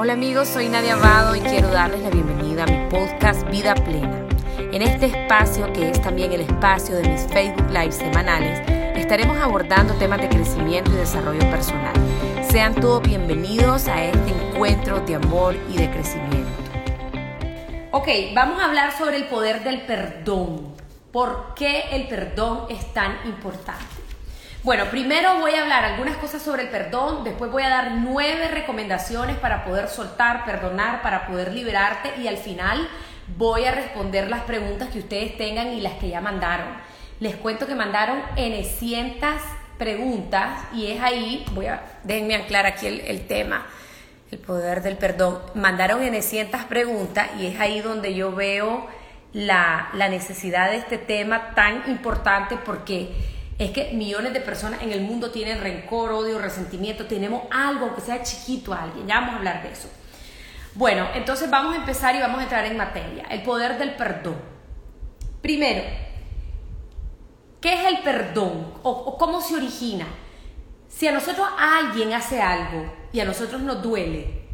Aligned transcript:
Hola 0.00 0.12
amigos, 0.12 0.46
soy 0.46 0.68
Nadia 0.68 0.94
Abado 0.94 1.34
y 1.34 1.40
quiero 1.40 1.66
darles 1.70 2.00
la 2.02 2.10
bienvenida 2.10 2.62
a 2.62 2.66
mi 2.66 2.88
podcast 2.88 3.42
Vida 3.50 3.74
Plena. 3.74 4.28
En 4.56 4.80
este 4.80 5.06
espacio, 5.06 5.72
que 5.72 5.90
es 5.90 6.00
también 6.00 6.30
el 6.32 6.42
espacio 6.42 6.94
de 6.94 7.08
mis 7.08 7.22
Facebook 7.22 7.68
Live 7.70 7.90
semanales, 7.90 8.60
estaremos 8.96 9.36
abordando 9.38 9.94
temas 9.94 10.20
de 10.20 10.28
crecimiento 10.28 10.92
y 10.92 10.98
desarrollo 10.98 11.40
personal. 11.50 11.94
Sean 12.48 12.76
todos 12.76 13.02
bienvenidos 13.02 13.88
a 13.88 14.04
este 14.04 14.30
encuentro 14.30 15.00
de 15.00 15.16
amor 15.16 15.56
y 15.68 15.78
de 15.78 15.90
crecimiento. 15.90 16.62
Ok, 17.90 18.06
vamos 18.36 18.60
a 18.60 18.66
hablar 18.66 18.96
sobre 18.96 19.16
el 19.16 19.24
poder 19.24 19.64
del 19.64 19.80
perdón. 19.80 20.76
¿Por 21.10 21.54
qué 21.56 21.86
el 21.90 22.06
perdón 22.06 22.66
es 22.68 22.94
tan 22.94 23.16
importante? 23.26 23.97
Bueno, 24.68 24.84
primero 24.90 25.38
voy 25.38 25.54
a 25.54 25.62
hablar 25.62 25.82
algunas 25.82 26.18
cosas 26.18 26.42
sobre 26.42 26.64
el 26.64 26.68
perdón, 26.68 27.24
después 27.24 27.50
voy 27.50 27.62
a 27.62 27.70
dar 27.70 27.92
nueve 27.92 28.48
recomendaciones 28.48 29.38
para 29.38 29.64
poder 29.64 29.88
soltar, 29.88 30.44
perdonar, 30.44 31.00
para 31.00 31.26
poder 31.26 31.54
liberarte 31.54 32.20
y 32.20 32.28
al 32.28 32.36
final 32.36 32.86
voy 33.38 33.64
a 33.64 33.70
responder 33.70 34.28
las 34.28 34.42
preguntas 34.42 34.90
que 34.90 34.98
ustedes 34.98 35.38
tengan 35.38 35.68
y 35.68 35.80
las 35.80 35.94
que 35.94 36.10
ya 36.10 36.20
mandaron. 36.20 36.66
Les 37.18 37.34
cuento 37.36 37.66
que 37.66 37.74
mandaron 37.74 38.20
N 38.36 38.62
cientas 38.62 39.40
preguntas 39.78 40.62
y 40.74 40.90
es 40.90 41.00
ahí, 41.00 41.46
voy 41.52 41.64
a, 41.64 41.82
déjenme 42.04 42.34
anclar 42.34 42.66
aquí 42.66 42.88
el, 42.88 43.26
tema, 43.26 43.64
el 44.30 44.38
poder 44.38 44.82
del 44.82 44.98
perdón. 44.98 45.38
Mandaron 45.54 46.02
N 46.02 46.20
cientas 46.20 46.66
preguntas 46.66 47.30
y 47.40 47.46
es 47.46 47.58
ahí 47.58 47.80
donde 47.80 48.14
yo 48.14 48.34
veo 48.34 48.86
la, 49.32 49.88
la 49.94 50.10
necesidad 50.10 50.70
de 50.70 50.76
este 50.76 50.98
tema 50.98 51.54
tan 51.54 51.84
importante 51.88 52.58
porque 52.62 53.37
es 53.58 53.72
que 53.72 53.92
millones 53.92 54.32
de 54.32 54.40
personas 54.40 54.82
en 54.82 54.92
el 54.92 55.00
mundo 55.00 55.32
tienen 55.32 55.60
rencor, 55.60 56.12
odio, 56.12 56.38
resentimiento, 56.38 57.06
tenemos 57.06 57.42
algo 57.50 57.94
que 57.94 58.00
sea 58.00 58.22
chiquito 58.22 58.72
a 58.72 58.84
alguien, 58.84 59.06
ya 59.06 59.16
vamos 59.16 59.34
a 59.34 59.38
hablar 59.38 59.62
de 59.64 59.72
eso. 59.72 59.88
Bueno, 60.74 61.08
entonces 61.14 61.50
vamos 61.50 61.74
a 61.74 61.78
empezar 61.78 62.14
y 62.14 62.20
vamos 62.20 62.38
a 62.38 62.44
entrar 62.44 62.64
en 62.64 62.76
materia, 62.76 63.24
el 63.30 63.42
poder 63.42 63.76
del 63.78 63.96
perdón. 63.96 64.36
Primero, 65.42 65.82
¿qué 67.60 67.74
es 67.74 67.86
el 67.86 67.98
perdón 68.02 68.74
o, 68.84 69.18
cómo 69.18 69.40
se 69.40 69.56
origina? 69.56 70.06
Si 70.88 71.08
a 71.08 71.12
nosotros 71.12 71.48
alguien 71.58 72.12
hace 72.12 72.40
algo 72.40 72.92
y 73.12 73.18
a 73.18 73.24
nosotros 73.24 73.60
nos 73.60 73.82
duele 73.82 74.46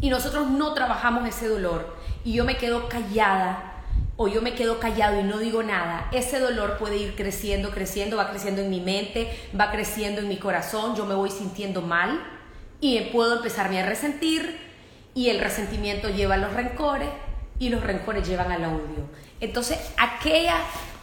y 0.00 0.10
nosotros 0.10 0.48
no 0.48 0.74
trabajamos 0.74 1.28
ese 1.28 1.48
dolor 1.48 1.96
y 2.24 2.32
yo 2.32 2.44
me 2.44 2.56
quedo 2.56 2.88
callada, 2.88 3.75
o 4.16 4.28
yo 4.28 4.40
me 4.40 4.54
quedo 4.54 4.80
callado 4.80 5.20
y 5.20 5.24
no 5.24 5.38
digo 5.38 5.62
nada, 5.62 6.08
ese 6.12 6.38
dolor 6.38 6.78
puede 6.78 6.96
ir 6.96 7.14
creciendo, 7.16 7.70
creciendo, 7.70 8.16
va 8.16 8.30
creciendo 8.30 8.62
en 8.62 8.70
mi 8.70 8.80
mente, 8.80 9.30
va 9.58 9.70
creciendo 9.70 10.20
en 10.20 10.28
mi 10.28 10.38
corazón, 10.38 10.96
yo 10.96 11.04
me 11.04 11.14
voy 11.14 11.30
sintiendo 11.30 11.82
mal 11.82 12.22
y 12.80 12.98
puedo 13.12 13.36
empezarme 13.36 13.80
a 13.80 13.86
resentir 13.86 14.58
y 15.14 15.28
el 15.28 15.40
resentimiento 15.40 16.08
lleva 16.08 16.34
a 16.34 16.38
los 16.38 16.52
rencores 16.54 17.08
y 17.58 17.68
los 17.68 17.82
rencores 17.82 18.26
llevan 18.26 18.52
al 18.52 18.64
odio. 18.64 19.08
Entonces, 19.40 19.78
aquella, 19.98 20.56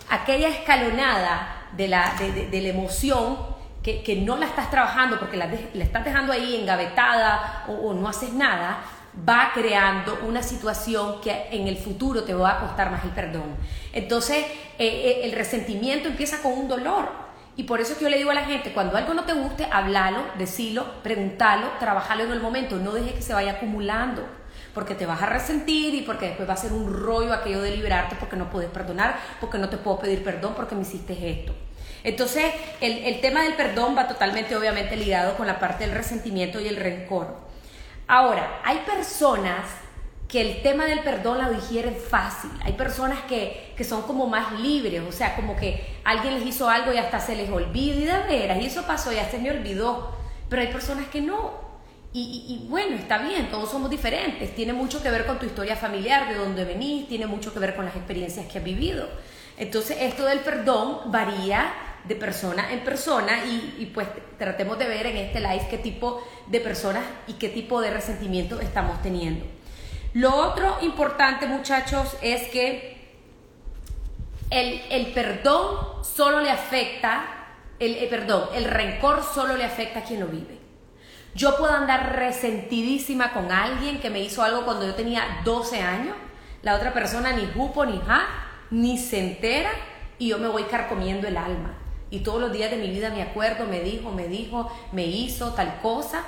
aquella 0.09 0.49
escalonada 0.49 1.67
de 1.75 1.87
la, 1.87 2.13
de, 2.19 2.61
la 2.61 2.67
emoción 2.67 3.37
que, 3.83 4.23
no 4.25 4.37
la 4.37 4.47
estás 4.47 4.71
trabajando 4.71 5.19
porque 5.19 5.37
la, 5.37 5.45
estás 5.45 6.05
dejando 6.05 6.31
ahí 6.31 6.55
engavetada 6.55 7.65
o 7.67 7.93
no 7.93 8.07
haces 8.07 8.33
nada, 8.33 8.83
va 9.27 9.51
creando 9.53 10.19
una 10.27 10.41
situación 10.41 11.21
que 11.21 11.47
en 11.51 11.67
el 11.67 11.77
futuro 11.77 12.23
te 12.23 12.33
va 12.33 12.57
a 12.57 12.59
costar 12.59 12.91
más 12.91 13.03
el 13.03 13.11
perdón. 13.11 13.55
Entonces, 13.91 14.37
eh, 14.37 14.47
eh, 14.79 15.21
el 15.23 15.33
resentimiento 15.33 16.07
empieza 16.07 16.41
con 16.41 16.53
un 16.53 16.67
dolor. 16.67 17.23
Y 17.55 17.63
por 17.63 17.79
eso 17.79 17.91
es 17.91 17.99
que 17.99 18.05
yo 18.05 18.09
le 18.09 18.17
digo 18.17 18.31
a 18.31 18.33
la 18.33 18.45
gente, 18.45 18.73
cuando 18.73 18.97
algo 18.97 19.13
no 19.13 19.25
te 19.25 19.33
guste, 19.33 19.67
háblalo, 19.71 20.23
decilo, 20.39 20.85
preguntalo, 21.03 21.67
trabajalo 21.79 22.23
en 22.23 22.31
el 22.31 22.39
momento, 22.39 22.77
no 22.77 22.93
dejes 22.93 23.13
que 23.13 23.21
se 23.21 23.33
vaya 23.33 23.53
acumulando, 23.53 24.25
porque 24.73 24.95
te 24.95 25.05
vas 25.05 25.21
a 25.21 25.27
resentir 25.27 25.93
y 25.93 26.01
porque 26.01 26.29
después 26.29 26.49
va 26.49 26.53
a 26.53 26.57
ser 26.57 26.73
un 26.73 26.91
rollo 26.91 27.31
aquello 27.31 27.61
de 27.61 27.69
liberarte 27.69 28.15
porque 28.19 28.37
no 28.37 28.49
puedes 28.49 28.71
perdonar, 28.71 29.19
porque 29.39 29.59
no 29.59 29.69
te 29.69 29.77
puedo 29.77 29.99
pedir 29.99 30.23
perdón 30.23 30.55
porque 30.55 30.73
me 30.73 30.81
hiciste 30.81 31.29
esto. 31.29 31.53
Entonces, 32.03 32.51
el, 32.81 32.97
el 33.05 33.21
tema 33.21 33.43
del 33.43 33.53
perdón 33.53 33.95
va 33.95 34.07
totalmente, 34.07 34.55
obviamente, 34.55 34.97
ligado 34.97 35.37
con 35.37 35.45
la 35.45 35.59
parte 35.59 35.85
del 35.85 35.95
resentimiento 35.95 36.59
y 36.59 36.67
el 36.67 36.77
rencor. 36.77 37.52
Ahora, 38.07 38.61
hay 38.63 38.79
personas 38.79 39.65
que 40.27 40.41
el 40.41 40.63
tema 40.63 40.85
del 40.85 41.01
perdón 41.01 41.37
la 41.37 41.49
digieren 41.49 41.95
fácil. 41.95 42.49
Hay 42.63 42.73
personas 42.73 43.19
que, 43.29 43.75
son 43.87 44.01
como 44.01 44.25
más 44.25 44.59
libres, 44.59 45.03
o 45.07 45.11
sea, 45.11 45.35
como 45.35 45.55
que 45.55 45.85
alguien 46.03 46.33
les 46.33 46.47
hizo 46.47 46.69
algo 46.69 46.91
y 46.91 46.97
hasta 46.97 47.19
se 47.19 47.35
les 47.35 47.49
olvida 47.49 47.95
y 47.95 48.05
de 48.05 48.17
veras, 48.27 48.61
y 48.61 48.65
eso 48.65 48.83
pasó, 48.87 49.11
ya 49.11 49.29
se 49.29 49.37
me 49.37 49.51
olvidó. 49.51 50.09
Pero 50.49 50.61
hay 50.61 50.69
personas 50.69 51.07
que 51.07 51.21
no. 51.21 51.61
Y, 52.13 52.45
y, 52.47 52.67
bueno, 52.67 52.95
está 52.95 53.19
bien, 53.19 53.49
todos 53.49 53.69
somos 53.69 53.89
diferentes. 53.89 54.55
Tiene 54.55 54.73
mucho 54.73 55.01
que 55.01 55.11
ver 55.11 55.25
con 55.25 55.37
tu 55.39 55.45
historia 55.45 55.75
familiar, 55.75 56.27
de 56.27 56.35
dónde 56.35 56.65
venís, 56.65 57.07
tiene 57.07 57.27
mucho 57.27 57.53
que 57.53 57.59
ver 57.59 57.75
con 57.75 57.85
las 57.85 57.95
experiencias 57.95 58.47
que 58.51 58.57
has 58.57 58.63
vivido. 58.63 59.07
Entonces, 59.57 59.97
esto 59.99 60.25
del 60.25 60.39
perdón 60.39 61.11
varía 61.11 61.71
de 62.05 62.15
persona 62.15 62.71
en 62.73 62.81
persona 62.81 63.45
y, 63.45 63.89
pues 63.93 64.07
tratemos 64.37 64.77
de 64.77 64.87
ver 64.87 65.05
en 65.05 65.17
este 65.17 65.39
live 65.39 65.67
qué 65.69 65.77
tipo 65.77 66.25
de 66.47 66.59
personas 66.59 67.03
y 67.27 67.33
qué 67.33 67.49
tipo 67.49 67.81
de 67.81 67.91
resentimiento 67.91 68.59
estamos 68.59 69.01
teniendo. 69.01 69.45
Lo 70.13 70.35
otro 70.35 70.77
importante 70.81 71.47
muchachos 71.47 72.15
es 72.21 72.49
que 72.49 73.01
el, 74.49 75.11
perdón 75.13 76.03
solo 76.03 76.41
le 76.41 76.51
afecta, 76.51 77.25
el, 77.79 77.95
el, 77.95 78.09
perdón, 78.09 78.49
el 78.53 78.65
rencor 78.65 79.23
solo 79.23 79.55
le 79.55 79.63
afecta 79.63 79.99
a 79.99 80.03
quien 80.03 80.19
lo 80.19 80.27
vive. 80.27 80.59
Yo 81.35 81.57
puedo 81.57 81.73
andar 81.73 82.15
resentidísima 82.15 83.33
con 83.33 83.51
alguien 83.51 83.99
que 83.99 84.11
me 84.11 84.19
hizo 84.19 84.43
algo 84.43 84.65
cuando 84.65 84.85
yo 84.85 84.93
tenía 84.93 85.41
12 85.43 85.81
años, 85.81 86.15
la 86.61 86.75
otra 86.75 86.93
persona 86.93 87.33
ni 87.33 87.47
jupo 87.47 87.85
ni 87.85 87.99
ja, 87.99 88.27
ni 88.69 88.97
se 88.97 89.19
entera 89.19 89.71
y 90.19 90.27
yo 90.27 90.37
me 90.37 90.47
voy 90.47 90.63
carcomiendo 90.63 91.27
el 91.27 91.37
alma 91.37 91.79
y 92.13 92.19
todos 92.19 92.39
los 92.39 92.53
días 92.53 92.69
de 92.69 92.77
mi 92.77 92.91
vida 92.91 93.09
me 93.09 93.23
acuerdo, 93.23 93.65
me 93.65 93.79
dijo, 93.79 94.11
me 94.11 94.27
dijo, 94.27 94.71
me 94.91 95.03
hizo 95.03 95.53
tal 95.53 95.79
cosa. 95.81 96.23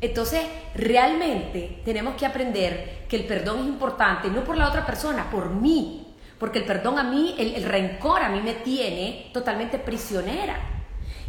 Entonces, 0.00 0.40
realmente 0.74 1.82
tenemos 1.84 2.14
que 2.14 2.24
aprender 2.24 3.04
que 3.10 3.16
el 3.16 3.24
perdón 3.26 3.60
es 3.60 3.66
importante, 3.66 4.28
no 4.30 4.42
por 4.42 4.56
la 4.56 4.66
otra 4.66 4.86
persona, 4.86 5.30
por 5.30 5.50
mí. 5.50 6.16
Porque 6.38 6.60
el 6.60 6.64
perdón 6.64 6.98
a 6.98 7.02
mí, 7.02 7.34
el, 7.38 7.62
rencor 7.64 8.22
a 8.22 8.30
mí 8.30 8.40
me 8.40 8.54
tiene 8.54 9.30
totalmente 9.34 9.78
prisionera. 9.78 10.56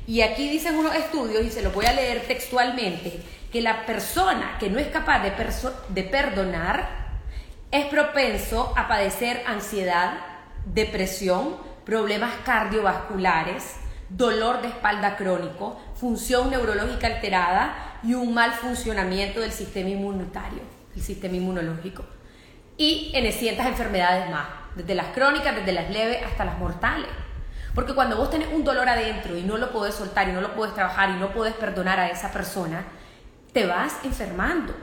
Y 0.07 0.21
aquí 0.21 0.49
dicen 0.49 0.75
unos 0.75 0.95
estudios, 0.95 1.43
y 1.43 1.49
se 1.49 1.61
los 1.61 1.73
voy 1.73 1.85
a 1.85 1.91
leer 1.91 2.21
textualmente, 2.25 3.19
que 3.51 3.61
la 3.61 3.85
persona 3.85 4.55
que 4.61 4.69
no 4.69 4.79
es 4.79 4.87
capaz 4.87 5.23
de, 5.23 5.33
de 5.89 6.03
perdonar 6.03 6.87
es 7.69 7.85
propenso 7.87 8.71
a 8.77 8.87
padecer 8.87 9.43
ansiedad, 9.45 10.13
depresión, 10.65 11.57
problemas 11.83 12.33
cardiovasculares, 12.45 13.75
dolor 14.09 14.61
de 14.61 14.69
espalda 14.69 15.15
crónico, 15.15 15.79
función 15.95 16.49
neurológica 16.49 17.07
alterada 17.07 17.99
y 18.03 18.13
un 18.13 18.33
mal 18.33 18.51
funcionamiento 18.53 19.39
del 19.39 19.51
sistema 19.51 19.89
inmunitario, 19.89 20.61
el 20.95 21.01
sistema 21.01 21.35
inmunológico. 21.35 22.03
Y 22.77 23.11
en 23.13 23.31
cientos 23.31 23.65
enfermedades 23.65 24.29
más, 24.29 24.47
desde 24.75 24.95
las 24.95 25.07
crónicas, 25.07 25.55
desde 25.55 25.73
las 25.73 25.89
leves 25.89 26.23
hasta 26.23 26.45
las 26.45 26.57
mortales. 26.57 27.09
Porque 27.75 27.93
cuando 27.93 28.17
vos 28.17 28.29
tenés 28.29 28.47
un 28.51 28.63
dolor 28.63 28.89
adentro 28.89 29.37
y 29.37 29.43
no 29.43 29.57
lo 29.57 29.71
podés 29.71 29.95
soltar 29.95 30.27
y 30.27 30.31
no 30.31 30.41
lo 30.41 30.55
podés 30.55 30.73
trabajar 30.73 31.11
y 31.11 31.19
no 31.19 31.31
podés 31.31 31.53
perdonar 31.53 31.99
a 31.99 32.09
esa 32.09 32.31
persona, 32.31 32.83
te 33.53 33.65
vas 33.65 33.93
enfermando. 34.03 34.73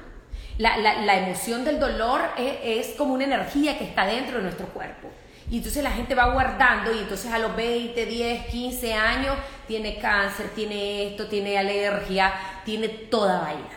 La, 0.58 1.18
emoción 1.18 1.64
del 1.64 1.78
dolor 1.78 2.20
es 2.38 2.88
como 2.96 3.14
una 3.14 3.24
energía 3.24 3.76
que 3.76 3.84
está 3.84 4.06
dentro 4.06 4.38
de 4.38 4.44
nuestro 4.44 4.66
cuerpo. 4.68 5.10
Y 5.50 5.58
entonces 5.58 5.82
la 5.82 5.92
gente 5.92 6.14
va 6.14 6.32
guardando 6.32 6.92
y 6.92 6.98
entonces 6.98 7.32
a 7.32 7.38
los 7.38 7.54
20, 7.54 8.04
10, 8.04 8.46
15 8.46 8.94
años 8.94 9.36
tiene 9.68 9.98
cáncer, 9.98 10.50
tiene 10.54 11.08
esto, 11.08 11.28
tiene 11.28 11.56
alergia, 11.56 12.32
tiene 12.64 12.88
toda 12.88 13.42
vaina. 13.42 13.70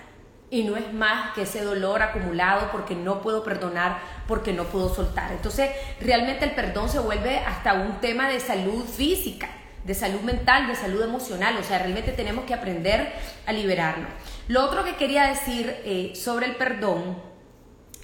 Y 0.50 0.64
no 0.64 0.76
es 0.78 0.92
más 0.94 1.36
que 1.36 1.44
ese 1.44 1.64
dolor 1.64 2.02
acumulado 2.02 2.72
porque 2.72 2.96
no 2.96 3.22
puedo 3.22 3.44
perdonar, 3.44 4.00
porque 4.28 4.52
no 4.52 4.64
puedo 4.64 4.94
soltar. 4.94 5.32
Entonces 5.32 5.70
realmente 6.02 6.46
el 6.46 6.52
perdón 6.52 6.90
se 6.90 6.98
vuelve 6.98 7.38
hasta 7.38 7.74
un 7.74 8.02
tema 8.02 8.28
de 8.30 8.40
salud 8.40 8.84
física, 8.84 9.50
de 9.84 9.94
salud 9.94 10.22
mental, 10.22 10.68
de 10.68 10.76
salud 10.76 11.04
emocional. 11.04 11.56
O 11.60 11.64
sea, 11.64 11.78
realmente 11.78 12.14
tenemos 12.14 12.46
que 12.46 12.56
aprender 12.56 13.14
a 13.46 13.54
liberarnos. 13.54 14.10
Lo 14.48 14.66
otro 14.66 14.84
que 14.84 14.96
quería 14.96 15.28
decir 15.28 15.76
eh, 15.86 16.14
sobre 16.16 16.48
el 16.48 16.56
perdón 16.56 17.22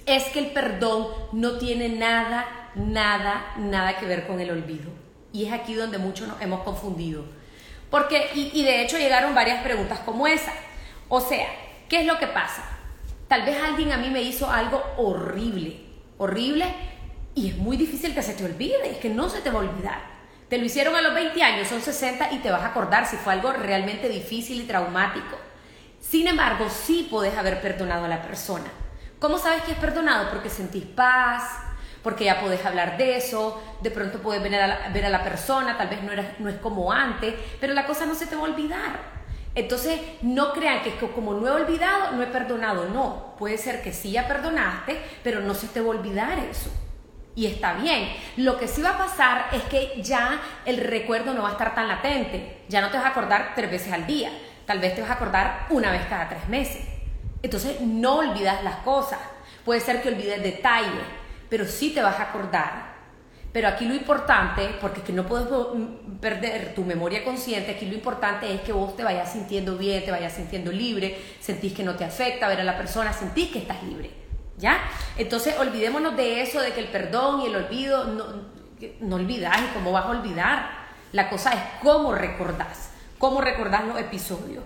es 0.06 0.22
que 0.26 0.38
el 0.38 0.52
perdón 0.52 1.08
no 1.32 1.58
tiene 1.58 1.88
nada 1.88 2.65
nada, 2.76 3.54
nada 3.56 3.96
que 3.96 4.06
ver 4.06 4.26
con 4.26 4.40
el 4.40 4.50
olvido. 4.50 4.90
Y 5.32 5.46
es 5.46 5.52
aquí 5.52 5.74
donde 5.74 5.98
muchos 5.98 6.28
nos 6.28 6.40
hemos 6.40 6.62
confundido. 6.62 7.24
Porque, 7.90 8.30
y, 8.34 8.62
de 8.62 8.82
hecho 8.82 8.98
llegaron 8.98 9.34
varias 9.34 9.62
preguntas 9.62 10.00
como 10.00 10.26
esa. 10.26 10.52
O 11.08 11.20
sea, 11.20 11.46
¿qué 11.88 12.00
es 12.00 12.06
lo 12.06 12.18
que 12.18 12.26
pasa? 12.26 12.64
Tal 13.28 13.42
vez 13.42 13.56
alguien 13.62 13.92
a 13.92 13.96
mí 13.96 14.10
me 14.10 14.22
hizo 14.22 14.50
algo 14.50 14.82
horrible, 14.96 15.80
horrible, 16.18 16.66
y 17.34 17.50
es 17.50 17.56
muy 17.56 17.76
difícil 17.76 18.14
que 18.14 18.22
se 18.22 18.34
te 18.34 18.44
olvide, 18.44 18.90
es 18.90 18.98
que 18.98 19.08
no 19.08 19.28
se 19.28 19.40
te 19.40 19.50
va 19.50 19.60
a 19.60 19.64
olvidar. 19.64 20.00
Te 20.48 20.58
lo 20.58 20.64
hicieron 20.64 20.94
a 20.94 21.02
los 21.02 21.14
20 21.14 21.42
años, 21.42 21.68
son 21.68 21.82
60 21.82 22.32
y 22.32 22.38
te 22.38 22.50
vas 22.50 22.62
a 22.62 22.68
acordar 22.68 23.06
si 23.06 23.16
fue 23.16 23.32
algo 23.32 23.52
realmente 23.52 24.08
difícil 24.08 24.60
y 24.60 24.64
traumático. 24.64 25.36
Sin 26.00 26.28
embargo, 26.28 26.68
sí 26.70 27.08
puedes 27.10 27.36
haber 27.36 27.60
perdonado 27.60 28.04
a 28.04 28.08
la 28.08 28.22
persona. 28.22 28.70
¿Cómo 29.18 29.38
sabes 29.38 29.62
que 29.62 29.72
es 29.72 29.78
perdonado? 29.78 30.30
Porque 30.30 30.48
sentís 30.48 30.84
paz, 30.84 31.42
porque 32.06 32.26
ya 32.26 32.40
podés 32.40 32.64
hablar 32.64 32.96
de 32.96 33.16
eso, 33.16 33.60
de 33.80 33.90
pronto 33.90 34.20
puedes 34.20 34.40
ver 34.40 34.54
a 34.54 34.66
la, 34.68 34.88
ver 34.90 35.06
a 35.06 35.08
la 35.08 35.24
persona, 35.24 35.76
tal 35.76 35.88
vez 35.88 36.04
no, 36.04 36.12
era, 36.12 36.36
no 36.38 36.48
es 36.48 36.54
como 36.58 36.92
antes, 36.92 37.34
pero 37.58 37.74
la 37.74 37.84
cosa 37.84 38.06
no 38.06 38.14
se 38.14 38.26
te 38.26 38.36
va 38.36 38.42
a 38.42 38.44
olvidar. 38.44 38.96
Entonces, 39.56 40.00
no 40.22 40.52
crean 40.52 40.84
que 40.84 40.92
como 41.08 41.34
no 41.34 41.48
he 41.48 41.50
olvidado, 41.50 42.12
no 42.12 42.22
he 42.22 42.28
perdonado. 42.28 42.88
No, 42.90 43.34
puede 43.36 43.58
ser 43.58 43.82
que 43.82 43.92
sí 43.92 44.12
ya 44.12 44.28
perdonaste, 44.28 45.02
pero 45.24 45.40
no 45.40 45.52
se 45.52 45.66
te 45.66 45.80
va 45.80 45.88
a 45.88 45.98
olvidar 45.98 46.38
eso. 46.38 46.70
Y 47.34 47.46
está 47.46 47.72
bien. 47.72 48.08
Lo 48.36 48.56
que 48.56 48.68
sí 48.68 48.82
va 48.82 48.90
a 48.90 48.98
pasar 48.98 49.48
es 49.50 49.64
que 49.64 50.00
ya 50.00 50.40
el 50.64 50.76
recuerdo 50.76 51.34
no 51.34 51.42
va 51.42 51.48
a 51.48 51.52
estar 51.52 51.74
tan 51.74 51.88
latente. 51.88 52.62
Ya 52.68 52.82
no 52.82 52.90
te 52.90 52.98
vas 52.98 53.06
a 53.06 53.08
acordar 53.08 53.54
tres 53.56 53.68
veces 53.68 53.92
al 53.92 54.06
día. 54.06 54.30
Tal 54.64 54.78
vez 54.78 54.94
te 54.94 55.00
vas 55.00 55.10
a 55.10 55.14
acordar 55.14 55.66
una 55.70 55.90
vez 55.90 56.02
cada 56.08 56.28
tres 56.28 56.48
meses. 56.48 56.86
Entonces, 57.42 57.80
no 57.80 58.18
olvidas 58.18 58.62
las 58.62 58.76
cosas. 58.76 59.18
Puede 59.64 59.80
ser 59.80 60.02
que 60.02 60.10
olvides 60.10 60.40
detalles, 60.40 61.02
pero 61.48 61.64
sí 61.64 61.90
te 61.90 62.02
vas 62.02 62.18
a 62.18 62.24
acordar 62.24 62.96
pero 63.56 63.68
aquí 63.68 63.86
lo 63.86 63.94
importante, 63.94 64.76
porque 64.82 65.00
es 65.00 65.06
que 65.06 65.14
no 65.14 65.24
puedes 65.24 65.48
perder 66.20 66.74
tu 66.74 66.84
memoria 66.84 67.24
consciente, 67.24 67.70
aquí 67.70 67.86
lo 67.86 67.94
importante 67.94 68.52
es 68.52 68.60
que 68.60 68.70
vos 68.70 68.94
te 68.94 69.02
vayas 69.02 69.32
sintiendo 69.32 69.78
bien, 69.78 70.04
te 70.04 70.10
vayas 70.10 70.34
sintiendo 70.34 70.70
libre, 70.70 71.16
sentís 71.40 71.72
que 71.72 71.82
no 71.82 71.96
te 71.96 72.04
afecta 72.04 72.48
ver 72.48 72.60
a 72.60 72.64
la 72.64 72.76
persona, 72.76 73.14
sentís 73.14 73.50
que 73.50 73.60
estás 73.60 73.82
libre. 73.82 74.10
¿Ya? 74.58 74.78
Entonces 75.16 75.58
olvidémonos 75.58 76.18
de 76.18 76.42
eso, 76.42 76.60
de 76.60 76.74
que 76.74 76.80
el 76.80 76.88
perdón 76.88 77.40
y 77.40 77.46
el 77.46 77.56
olvido, 77.56 78.04
no, 78.04 78.26
no 79.00 79.16
olvidás 79.16 79.58
y 79.58 79.72
cómo 79.72 79.90
vas 79.90 80.04
a 80.04 80.10
olvidar. 80.10 80.68
La 81.12 81.30
cosa 81.30 81.52
es 81.52 81.60
cómo 81.80 82.12
recordás, 82.12 82.90
cómo 83.16 83.40
recordás 83.40 83.86
los 83.86 83.98
episodios. 83.98 84.64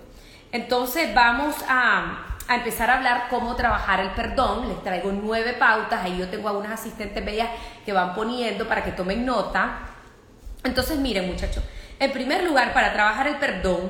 Entonces 0.50 1.14
vamos 1.14 1.54
a, 1.68 2.29
a 2.50 2.56
empezar 2.56 2.90
a 2.90 2.96
hablar 2.96 3.28
cómo 3.30 3.54
trabajar 3.54 4.00
el 4.00 4.10
perdón. 4.10 4.68
Les 4.68 4.82
traigo 4.82 5.12
nueve 5.12 5.52
pautas, 5.52 6.02
ahí 6.02 6.18
yo 6.18 6.28
tengo 6.28 6.48
a 6.48 6.52
unas 6.52 6.72
asistentes 6.72 7.24
bellas 7.24 7.48
que 7.86 7.92
van 7.92 8.12
poniendo 8.12 8.66
para 8.66 8.82
que 8.82 8.90
tomen 8.90 9.24
nota. 9.24 9.78
Entonces, 10.64 10.98
miren 10.98 11.28
muchachos, 11.28 11.62
en 12.00 12.10
primer 12.10 12.42
lugar, 12.42 12.72
para 12.74 12.92
trabajar 12.92 13.28
el 13.28 13.36
perdón, 13.36 13.88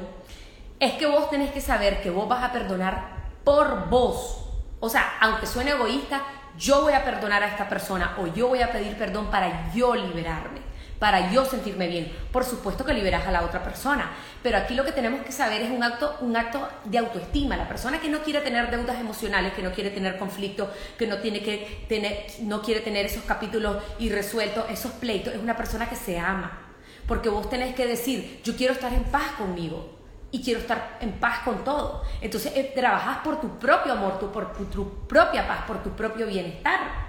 es 0.79 0.93
que 0.93 1.07
vos 1.07 1.31
tenés 1.31 1.53
que 1.53 1.63
saber 1.63 2.03
que 2.03 2.11
vos 2.11 2.29
vas 2.29 2.45
a 2.45 2.53
perdonar 2.53 3.31
por 3.45 3.89
vos. 3.89 4.45
O 4.79 4.91
sea, 4.91 5.17
aunque 5.21 5.47
suene 5.47 5.71
egoísta, 5.71 6.21
yo 6.59 6.83
voy 6.83 6.93
a 6.93 7.03
perdonar 7.03 7.43
a 7.43 7.49
esta 7.49 7.67
persona 7.67 8.15
o 8.19 8.27
yo 8.27 8.49
voy 8.49 8.61
a 8.61 8.71
pedir 8.71 8.95
perdón 8.99 9.31
para 9.31 9.73
yo 9.73 9.95
liberarme 9.95 10.70
para 11.01 11.33
yo 11.33 11.45
sentirme 11.45 11.89
bien. 11.89 12.13
Por 12.31 12.45
supuesto 12.45 12.85
que 12.85 12.93
liberas 12.93 13.27
a 13.27 13.33
la 13.33 13.43
otra 13.43 13.65
persona, 13.65 14.13
pero 14.43 14.59
aquí 14.59 14.75
lo 14.75 14.85
que 14.85 14.93
tenemos 14.93 15.23
que 15.23 15.33
saber 15.33 15.63
es 15.63 15.71
un 15.71 15.83
acto, 15.83 16.17
un 16.21 16.37
acto 16.37 16.69
de 16.85 16.99
autoestima. 16.99 17.57
La 17.57 17.67
persona 17.67 18.01
que 18.01 18.11
no 18.11 18.21
quiere 18.21 18.43
tener 18.43 18.71
deudas 18.71 19.01
emocionales, 19.01 19.55
que 19.55 19.63
no 19.63 19.73
quiere 19.73 19.91
tener 19.91 20.19
conflictos, 20.19 20.69
que 20.99 21.07
no, 21.07 21.17
tiene 21.19 21.43
que 21.43 21.87
tener, 21.89 22.27
no 22.43 22.61
quiere 22.63 22.83
tener 22.83 23.07
esos 23.07 23.25
capítulos 23.25 23.83
irresueltos, 23.99 24.67
esos 24.71 24.93
pleitos, 24.93 25.35
es 25.35 25.41
una 25.41 25.57
persona 25.57 25.89
que 25.89 25.97
se 25.97 26.19
ama. 26.21 26.67
Porque 27.09 27.31
vos 27.31 27.49
tenés 27.49 27.75
que 27.75 27.87
decir, 27.87 28.41
yo 28.45 28.55
quiero 28.55 28.75
estar 28.75 28.93
en 28.93 29.05
paz 29.05 29.33
conmigo 29.39 29.99
y 30.31 30.43
quiero 30.43 30.61
estar 30.61 30.99
en 31.01 31.13
paz 31.13 31.41
con 31.47 31.65
todo. 31.65 32.03
Entonces 32.21 32.53
eh, 32.55 32.73
trabajas 32.75 33.19
por 33.25 33.41
tu 33.41 33.59
propio 33.59 33.95
amor, 33.95 34.19
tu, 34.19 34.31
por 34.31 34.53
tu 34.53 35.07
propia 35.09 35.49
paz, 35.49 35.63
por 35.67 35.83
tu 35.83 35.97
propio 35.97 36.27
bienestar. 36.27 37.09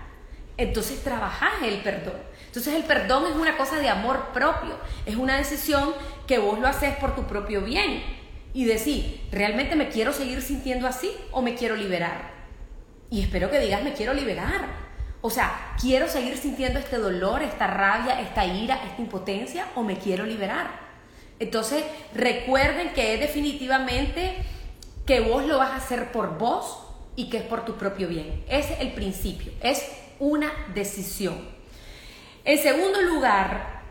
Entonces 0.58 1.04
trabajas 1.04 1.52
el 1.64 1.82
perdón. 1.82 2.31
Entonces 2.52 2.74
el 2.74 2.84
perdón 2.84 3.28
es 3.28 3.36
una 3.38 3.56
cosa 3.56 3.80
de 3.80 3.88
amor 3.88 4.34
propio, 4.34 4.78
es 5.06 5.16
una 5.16 5.38
decisión 5.38 5.94
que 6.28 6.38
vos 6.38 6.60
lo 6.60 6.68
haces 6.68 6.98
por 6.98 7.16
tu 7.16 7.24
propio 7.24 7.62
bien 7.62 8.04
y 8.54 8.66
decir, 8.66 9.26
¿realmente 9.32 9.78
me 9.78 9.88
quiero 9.88 10.12
seguir 10.12 10.42
sintiendo 10.42 10.86
así 10.86 11.16
o 11.32 11.42
me 11.42 11.56
quiero 11.56 11.78
liberar? 11.78 12.30
Y 13.10 13.22
espero 13.22 13.50
que 13.50 13.60
digas, 13.62 13.82
me 13.84 13.94
quiero 13.94 14.14
liberar. 14.14 14.66
O 15.22 15.30
sea, 15.30 15.76
¿quiero 15.80 16.10
seguir 16.10 16.36
sintiendo 16.36 16.78
este 16.78 16.98
dolor, 16.98 17.42
esta 17.42 17.68
rabia, 17.68 18.20
esta 18.20 18.46
ira, 18.46 18.84
esta 18.84 19.02
impotencia 19.02 19.68
o 19.76 19.84
me 19.84 19.98
quiero 19.98 20.26
liberar? 20.26 20.72
Entonces, 21.40 21.86
recuerden 22.14 22.92
que 22.92 23.14
es 23.14 23.22
definitivamente 23.22 24.36
que 25.06 25.22
vos 25.22 25.46
lo 25.46 25.58
vas 25.58 25.72
a 25.72 25.78
hacer 25.78 26.12
por 26.12 26.38
vos 26.38 26.80
y 27.16 27.30
que 27.30 27.38
es 27.38 27.44
por 27.44 27.64
tu 27.64 27.78
propio 27.78 28.10
bien. 28.10 28.44
Ese 28.50 28.74
es 28.74 28.82
el 28.82 28.92
principio, 28.92 29.54
es 29.62 29.90
una 30.20 30.52
decisión. 30.74 31.61
En 32.44 32.58
segundo 32.58 33.00
lugar, 33.04 33.82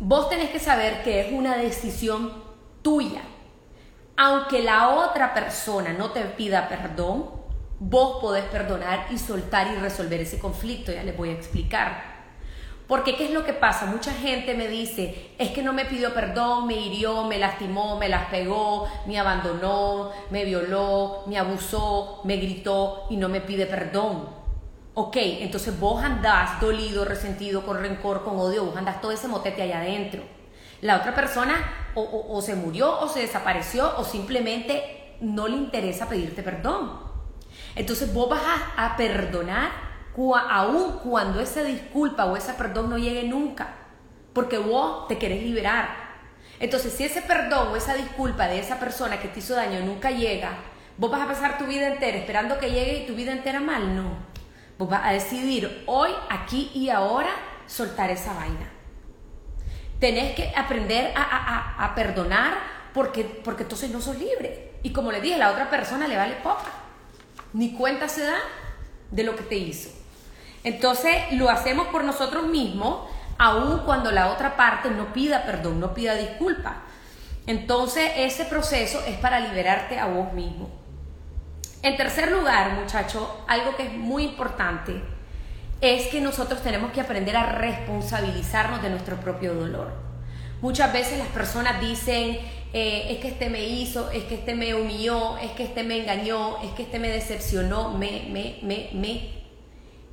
vos 0.00 0.28
tenés 0.28 0.50
que 0.50 0.58
saber 0.58 1.04
que 1.04 1.20
es 1.20 1.32
una 1.32 1.56
decisión 1.56 2.32
tuya. 2.82 3.22
Aunque 4.16 4.60
la 4.60 4.88
otra 4.88 5.32
persona 5.32 5.92
no 5.92 6.10
te 6.10 6.20
pida 6.22 6.68
perdón, 6.68 7.30
vos 7.78 8.20
podés 8.20 8.44
perdonar 8.46 9.06
y 9.10 9.18
soltar 9.18 9.68
y 9.68 9.76
resolver 9.76 10.20
ese 10.20 10.40
conflicto. 10.40 10.90
Ya 10.90 11.04
les 11.04 11.16
voy 11.16 11.30
a 11.30 11.34
explicar. 11.34 12.12
Porque 12.88 13.14
¿qué 13.16 13.26
es 13.26 13.30
lo 13.30 13.44
que 13.44 13.52
pasa? 13.52 13.86
Mucha 13.86 14.12
gente 14.12 14.54
me 14.54 14.66
dice, 14.66 15.30
es 15.38 15.50
que 15.50 15.62
no 15.62 15.72
me 15.72 15.84
pidió 15.84 16.12
perdón, 16.12 16.66
me 16.66 16.74
hirió, 16.74 17.22
me 17.24 17.38
lastimó, 17.38 17.96
me 17.98 18.08
las 18.08 18.26
pegó, 18.26 18.88
me 19.06 19.18
abandonó, 19.18 20.10
me 20.30 20.44
violó, 20.44 21.22
me 21.26 21.38
abusó, 21.38 22.20
me 22.24 22.36
gritó 22.36 23.06
y 23.08 23.16
no 23.16 23.28
me 23.28 23.40
pide 23.40 23.66
perdón. 23.66 24.41
Ok, 24.94 25.16
entonces 25.16 25.80
vos 25.80 26.04
andás 26.04 26.60
dolido, 26.60 27.06
resentido, 27.06 27.64
con 27.64 27.80
rencor, 27.80 28.24
con 28.24 28.36
odio, 28.36 28.66
vos 28.66 28.76
andás 28.76 29.00
todo 29.00 29.10
ese 29.10 29.26
motete 29.26 29.62
allá 29.62 29.78
adentro. 29.78 30.22
La 30.82 30.98
otra 30.98 31.14
persona 31.14 31.54
o, 31.94 32.42
se 32.42 32.54
murió 32.56 33.00
o 33.00 33.08
se 33.08 33.20
desapareció 33.20 33.96
o 33.96 34.04
simplemente 34.04 35.16
no 35.20 35.48
le 35.48 35.56
interesa 35.56 36.10
pedirte 36.10 36.42
perdón. 36.42 37.00
Entonces 37.74 38.12
vos 38.12 38.28
vas 38.28 38.42
a, 38.76 38.96
perdonar 38.98 39.70
aún 40.50 40.98
cuando 41.02 41.40
esa 41.40 41.62
disculpa 41.62 42.26
o 42.26 42.36
ese 42.36 42.52
perdón 42.52 42.90
no 42.90 42.98
llegue 42.98 43.22
nunca, 43.26 43.68
porque 44.34 44.58
vos 44.58 45.08
te 45.08 45.16
querés 45.16 45.42
liberar. 45.42 45.88
Entonces 46.60 46.92
si 46.92 47.04
ese 47.04 47.22
perdón 47.22 47.68
o 47.68 47.76
esa 47.76 47.94
disculpa 47.94 48.46
de 48.46 48.58
esa 48.58 48.78
persona 48.78 49.20
que 49.20 49.28
te 49.28 49.38
hizo 49.38 49.54
daño 49.54 49.80
nunca 49.80 50.10
llega, 50.10 50.50
vos 50.98 51.10
vas 51.10 51.22
a 51.22 51.28
pasar 51.28 51.56
tu 51.56 51.64
vida 51.64 51.86
entera 51.86 52.18
esperando 52.18 52.58
que 52.58 52.70
llegue 52.70 53.04
y 53.04 53.06
tu 53.06 53.14
vida 53.14 53.32
entera 53.32 53.60
mal, 53.60 53.96
no. 53.96 54.31
Vos 54.82 54.90
vas 54.90 55.04
a 55.04 55.12
decidir 55.12 55.84
hoy, 55.86 56.10
aquí 56.28 56.72
y 56.74 56.88
ahora 56.88 57.30
soltar 57.68 58.10
esa 58.10 58.34
vaina. 58.34 58.68
Tenés 60.00 60.34
que 60.34 60.52
aprender 60.56 61.14
a, 61.14 61.92
perdonar 61.94 62.54
porque, 62.92 63.22
porque 63.22 63.62
entonces 63.62 63.90
no 63.90 64.00
sos 64.00 64.18
libre. 64.18 64.72
Y 64.82 64.90
como 64.90 65.12
le 65.12 65.20
dije, 65.20 65.38
la 65.38 65.52
otra 65.52 65.70
persona 65.70 66.08
le 66.08 66.16
vale 66.16 66.34
poca. 66.42 66.64
Ni 67.52 67.74
cuenta 67.74 68.08
se 68.08 68.24
da 68.24 68.38
de 69.12 69.22
lo 69.22 69.36
que 69.36 69.44
te 69.44 69.54
hizo. 69.54 69.88
Entonces 70.64 71.14
lo 71.30 71.48
hacemos 71.48 71.86
por 71.86 72.02
nosotros 72.02 72.48
mismos, 72.48 73.08
aun 73.38 73.84
cuando 73.84 74.10
la 74.10 74.32
otra 74.32 74.56
parte 74.56 74.90
no 74.90 75.12
pida 75.12 75.44
perdón, 75.44 75.78
no 75.78 75.94
pida 75.94 76.16
disculpa. 76.16 76.82
Entonces 77.46 78.10
ese 78.16 78.46
proceso 78.46 79.00
es 79.06 79.16
para 79.18 79.38
liberarte 79.38 80.00
a 80.00 80.06
vos 80.06 80.32
mismo. 80.32 80.81
En 81.82 81.96
tercer 81.96 82.30
lugar, 82.30 82.78
muchachos, 82.80 83.28
algo 83.48 83.76
que 83.76 83.82
es 83.84 83.92
muy 83.92 84.22
importante 84.22 85.02
es 85.80 86.06
que 86.06 86.20
nosotros 86.20 86.62
tenemos 86.62 86.92
que 86.92 87.00
aprender 87.00 87.36
a 87.36 87.58
responsabilizarnos 87.58 88.82
de 88.82 88.90
nuestro 88.90 89.16
propio 89.16 89.52
dolor. 89.52 89.92
Muchas 90.60 90.92
veces 90.92 91.18
las 91.18 91.26
personas 91.28 91.80
dicen, 91.80 92.38
eh, 92.72 93.06
es 93.10 93.18
que 93.18 93.28
este 93.28 93.50
me 93.50 93.64
hizo, 93.64 94.12
es 94.12 94.22
que 94.24 94.36
este 94.36 94.54
me 94.54 94.76
humilló, 94.76 95.36
es 95.38 95.50
que 95.52 95.64
este 95.64 95.82
me 95.82 96.00
engañó, 96.00 96.62
es 96.62 96.70
que 96.70 96.84
este 96.84 97.00
me 97.00 97.08
decepcionó, 97.08 97.98
me, 97.98 98.28
me, 98.30 98.60
me, 98.62 98.90
me. 98.92 99.42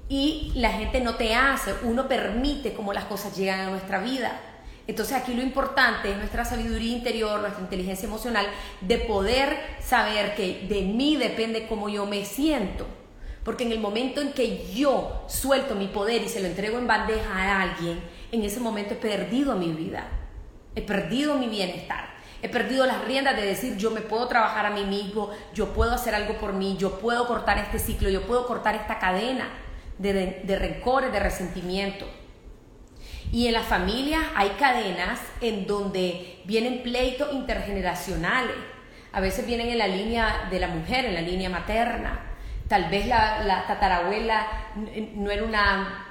Y 0.09 0.51
la 0.55 0.71
gente 0.71 1.01
no 1.01 1.15
te 1.15 1.35
hace, 1.35 1.75
uno 1.83 2.07
permite 2.07 2.73
cómo 2.73 2.93
las 2.93 3.05
cosas 3.05 3.37
llegan 3.37 3.59
a 3.59 3.69
nuestra 3.69 3.99
vida. 3.99 4.41
Entonces 4.89 5.15
aquí 5.15 5.35
lo 5.35 5.43
importante 5.43 6.09
es 6.09 6.17
nuestra 6.17 6.43
sabiduría 6.43 6.97
interior, 6.97 7.39
nuestra 7.41 7.61
inteligencia 7.61 8.07
emocional, 8.07 8.47
de 8.81 8.97
poder 8.97 9.55
saber 9.79 10.33
que 10.33 10.65
de 10.67 10.81
mí 10.81 11.15
depende 11.15 11.67
cómo 11.67 11.89
yo 11.89 12.07
me 12.07 12.25
siento. 12.25 12.87
Porque 13.43 13.65
en 13.65 13.71
el 13.71 13.79
momento 13.79 14.19
en 14.19 14.33
que 14.33 14.73
yo 14.73 15.25
suelto 15.27 15.75
mi 15.75 15.89
poder 15.89 16.23
y 16.23 16.27
se 16.27 16.39
lo 16.39 16.47
entrego 16.47 16.79
en 16.79 16.87
bandeja 16.87 17.31
a 17.31 17.61
alguien, 17.61 18.01
en 18.31 18.41
ese 18.41 18.59
momento 18.59 18.95
he 18.95 18.97
perdido 18.97 19.55
mi 19.55 19.73
vida, 19.73 20.07
he 20.73 20.81
perdido 20.81 21.35
mi 21.35 21.49
bienestar. 21.49 22.09
He 22.41 22.49
perdido 22.49 22.87
las 22.87 23.05
riendas 23.05 23.35
de 23.35 23.45
decir 23.45 23.77
yo 23.77 23.91
me 23.91 24.01
puedo 24.01 24.27
trabajar 24.27 24.65
a 24.65 24.71
mí 24.71 24.85
mismo, 24.85 25.29
yo 25.53 25.71
puedo 25.71 25.93
hacer 25.93 26.15
algo 26.15 26.39
por 26.39 26.53
mí, 26.53 26.77
yo 26.79 26.97
puedo 26.97 27.27
cortar 27.27 27.59
este 27.59 27.77
ciclo, 27.77 28.09
yo 28.09 28.23
puedo 28.23 28.47
cortar 28.47 28.73
esta 28.73 28.97
cadena 28.97 29.49
de, 29.99 30.41
de 30.43 30.55
rencores, 30.55 31.11
de 31.11 31.19
resentimiento. 31.19 32.07
Y 33.31 33.47
en 33.47 33.53
las 33.53 33.65
familias 33.65 34.23
hay 34.35 34.49
cadenas 34.59 35.19
en 35.41 35.67
donde 35.67 36.41
vienen 36.45 36.81
pleitos 36.81 37.31
intergeneracionales. 37.33 38.55
A 39.11 39.21
veces 39.21 39.45
vienen 39.45 39.69
en 39.69 39.77
la 39.77 39.87
línea 39.87 40.47
de 40.49 40.59
la 40.59 40.67
mujer, 40.67 41.05
en 41.05 41.13
la 41.13 41.21
línea 41.21 41.49
materna. 41.49 42.19
Tal 42.67 42.89
vez 42.89 43.07
la, 43.07 43.65
tatarabuela 43.67 44.47
no 45.15 45.31
era 45.31 45.43
una 45.43 46.08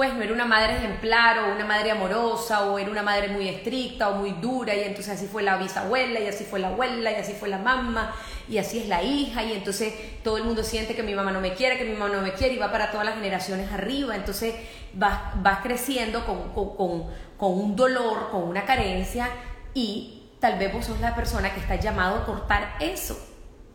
pues 0.00 0.14
no 0.14 0.22
era 0.22 0.32
una 0.32 0.46
madre 0.46 0.78
ejemplar 0.78 1.40
o 1.40 1.52
una 1.54 1.66
madre 1.66 1.90
amorosa 1.90 2.64
o 2.64 2.78
era 2.78 2.90
una 2.90 3.02
madre 3.02 3.28
muy 3.28 3.46
estricta 3.50 4.08
o 4.08 4.14
muy 4.14 4.32
dura 4.32 4.74
y 4.74 4.80
entonces 4.84 5.12
así 5.12 5.26
fue 5.26 5.42
la 5.42 5.58
bisabuela 5.58 6.18
y 6.20 6.26
así 6.26 6.44
fue 6.44 6.58
la 6.58 6.68
abuela 6.68 7.12
y 7.12 7.16
así 7.16 7.34
fue 7.34 7.50
la 7.50 7.58
mamá 7.58 8.14
y 8.48 8.56
así 8.56 8.78
es 8.78 8.88
la 8.88 9.02
hija 9.02 9.44
y 9.44 9.52
entonces 9.52 9.92
todo 10.24 10.38
el 10.38 10.44
mundo 10.44 10.64
siente 10.64 10.94
que 10.94 11.02
mi 11.02 11.14
mamá 11.14 11.32
no 11.32 11.42
me 11.42 11.52
quiere, 11.52 11.76
que 11.76 11.84
mi 11.84 11.92
mamá 11.92 12.14
no 12.14 12.22
me 12.22 12.32
quiere 12.32 12.54
y 12.54 12.56
va 12.56 12.72
para 12.72 12.90
todas 12.90 13.04
las 13.04 13.16
generaciones 13.16 13.70
arriba, 13.72 14.16
entonces 14.16 14.54
vas, 14.94 15.20
vas 15.42 15.58
creciendo 15.62 16.24
con, 16.24 16.54
con, 16.54 17.04
con 17.36 17.52
un 17.52 17.76
dolor, 17.76 18.30
con 18.30 18.44
una 18.44 18.64
carencia 18.64 19.28
y 19.74 20.30
tal 20.40 20.58
vez 20.58 20.72
vos 20.72 20.86
sos 20.86 20.98
la 21.00 21.14
persona 21.14 21.52
que 21.52 21.60
está 21.60 21.76
llamado 21.76 22.16
a 22.16 22.24
cortar 22.24 22.76
eso, 22.80 23.18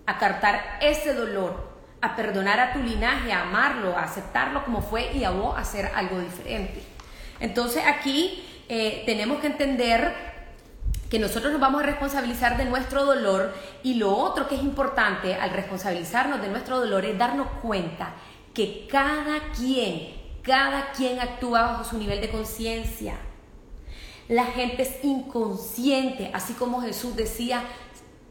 a 0.07 0.17
cortar 0.17 0.79
ese 0.81 1.13
dolor 1.13 1.74
a 2.01 2.15
perdonar 2.15 2.59
a 2.59 2.73
tu 2.73 2.79
linaje, 2.79 3.31
a 3.31 3.43
amarlo, 3.43 3.97
a 3.97 4.03
aceptarlo 4.03 4.63
como 4.63 4.81
fue 4.81 5.11
y 5.13 5.23
a 5.23 5.31
vos 5.31 5.57
hacer 5.57 5.91
algo 5.95 6.19
diferente. 6.19 6.83
Entonces 7.39 7.83
aquí 7.85 8.43
eh, 8.69 9.03
tenemos 9.05 9.39
que 9.39 9.47
entender 9.47 10.13
que 11.09 11.19
nosotros 11.19 11.51
nos 11.51 11.61
vamos 11.61 11.83
a 11.83 11.85
responsabilizar 11.85 12.57
de 12.57 12.65
nuestro 12.65 13.05
dolor 13.05 13.53
y 13.83 13.95
lo 13.95 14.15
otro 14.15 14.47
que 14.47 14.55
es 14.55 14.61
importante 14.63 15.35
al 15.35 15.51
responsabilizarnos 15.51 16.41
de 16.41 16.49
nuestro 16.49 16.79
dolor 16.79 17.05
es 17.05 17.17
darnos 17.17 17.47
cuenta 17.61 18.13
que 18.53 18.87
cada 18.89 19.51
quien, 19.55 20.13
cada 20.41 20.91
quien 20.91 21.19
actúa 21.19 21.61
bajo 21.61 21.83
su 21.83 21.97
nivel 21.97 22.21
de 22.21 22.29
conciencia. 22.29 23.15
La 24.27 24.45
gente 24.45 24.81
es 24.81 25.03
inconsciente, 25.03 26.31
así 26.33 26.53
como 26.53 26.81
Jesús 26.81 27.15
decía, 27.15 27.61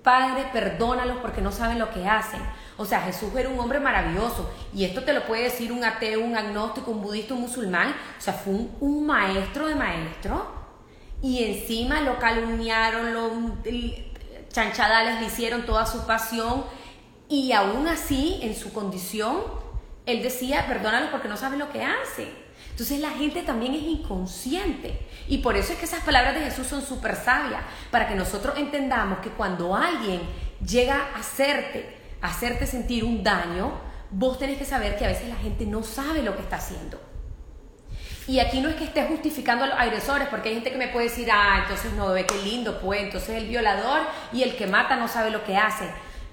Padre, 0.02 0.46
perdónalos 0.52 1.18
porque 1.18 1.40
no 1.40 1.52
saben 1.52 1.78
lo 1.78 1.90
que 1.92 2.06
hacen. 2.06 2.40
O 2.76 2.84
sea, 2.84 3.02
Jesús 3.02 3.30
era 3.36 3.48
un 3.48 3.58
hombre 3.58 3.78
maravilloso. 3.78 4.50
Y 4.74 4.84
esto 4.84 5.02
te 5.04 5.12
lo 5.12 5.26
puede 5.26 5.44
decir 5.44 5.70
un 5.72 5.84
ateo, 5.84 6.20
un 6.20 6.36
agnóstico, 6.36 6.90
un 6.90 7.02
budista, 7.02 7.34
un 7.34 7.42
musulmán. 7.42 7.94
O 8.18 8.20
sea, 8.20 8.32
fue 8.32 8.54
un, 8.80 9.06
maestro 9.06 9.68
de 9.68 9.76
maestro. 9.76 10.46
Y 11.22 11.44
encima 11.44 12.00
lo 12.00 12.18
calumniaron, 12.18 13.14
lo 13.14 13.30
chanchadales 14.50 15.20
le 15.20 15.26
hicieron 15.26 15.64
toda 15.66 15.86
su 15.86 16.04
pasión. 16.06 16.64
Y 17.28 17.52
aún 17.52 17.86
así, 17.86 18.38
en 18.42 18.54
su 18.54 18.72
condición, 18.72 19.38
él 20.06 20.22
decía, 20.22 20.66
perdónalos 20.66 21.10
porque 21.10 21.28
no 21.28 21.36
saben 21.36 21.58
lo 21.58 21.70
que 21.70 21.82
hacen. 21.82 22.44
Entonces 22.70 22.98
la 22.98 23.10
gente 23.10 23.42
también 23.42 23.74
es 23.74 23.82
inconsciente. 23.82 24.98
Y 25.28 25.38
por 25.38 25.56
eso 25.56 25.72
es 25.72 25.78
que 25.78 25.84
esas 25.84 26.02
palabras 26.02 26.34
de 26.34 26.40
Jesús 26.40 26.66
son 26.66 26.82
súper 26.82 27.14
sabias, 27.14 27.62
para 27.92 28.08
que 28.08 28.16
nosotros 28.16 28.58
entendamos 28.58 29.20
que 29.20 29.30
cuando 29.30 29.76
alguien 29.76 30.20
llega 30.66 30.96
a 31.14 31.20
hacerte, 31.20 31.93
hacerte 32.24 32.66
sentir 32.66 33.04
un 33.04 33.22
daño, 33.22 33.72
vos 34.10 34.38
tenés 34.38 34.56
que 34.56 34.64
saber 34.64 34.96
que 34.96 35.04
a 35.04 35.08
veces 35.08 35.28
la 35.28 35.36
gente 35.36 35.66
no 35.66 35.82
sabe 35.82 36.22
lo 36.22 36.34
que 36.34 36.42
está 36.42 36.56
haciendo. 36.56 36.98
Y 38.26 38.38
aquí 38.38 38.60
no 38.60 38.70
es 38.70 38.76
que 38.76 38.84
esté 38.84 39.04
justificando 39.04 39.64
a 39.64 39.66
los 39.68 39.78
agresores, 39.78 40.28
porque 40.28 40.48
hay 40.48 40.54
gente 40.54 40.72
que 40.72 40.78
me 40.78 40.88
puede 40.88 41.10
decir, 41.10 41.28
ah, 41.30 41.58
entonces 41.60 41.92
no, 41.92 42.08
ve 42.08 42.24
qué 42.24 42.38
lindo, 42.42 42.80
pues 42.80 43.02
entonces 43.02 43.36
el 43.36 43.48
violador 43.48 44.00
y 44.32 44.42
el 44.42 44.56
que 44.56 44.66
mata 44.66 44.96
no 44.96 45.06
sabe 45.06 45.30
lo 45.30 45.44
que 45.44 45.58
hace. 45.58 45.84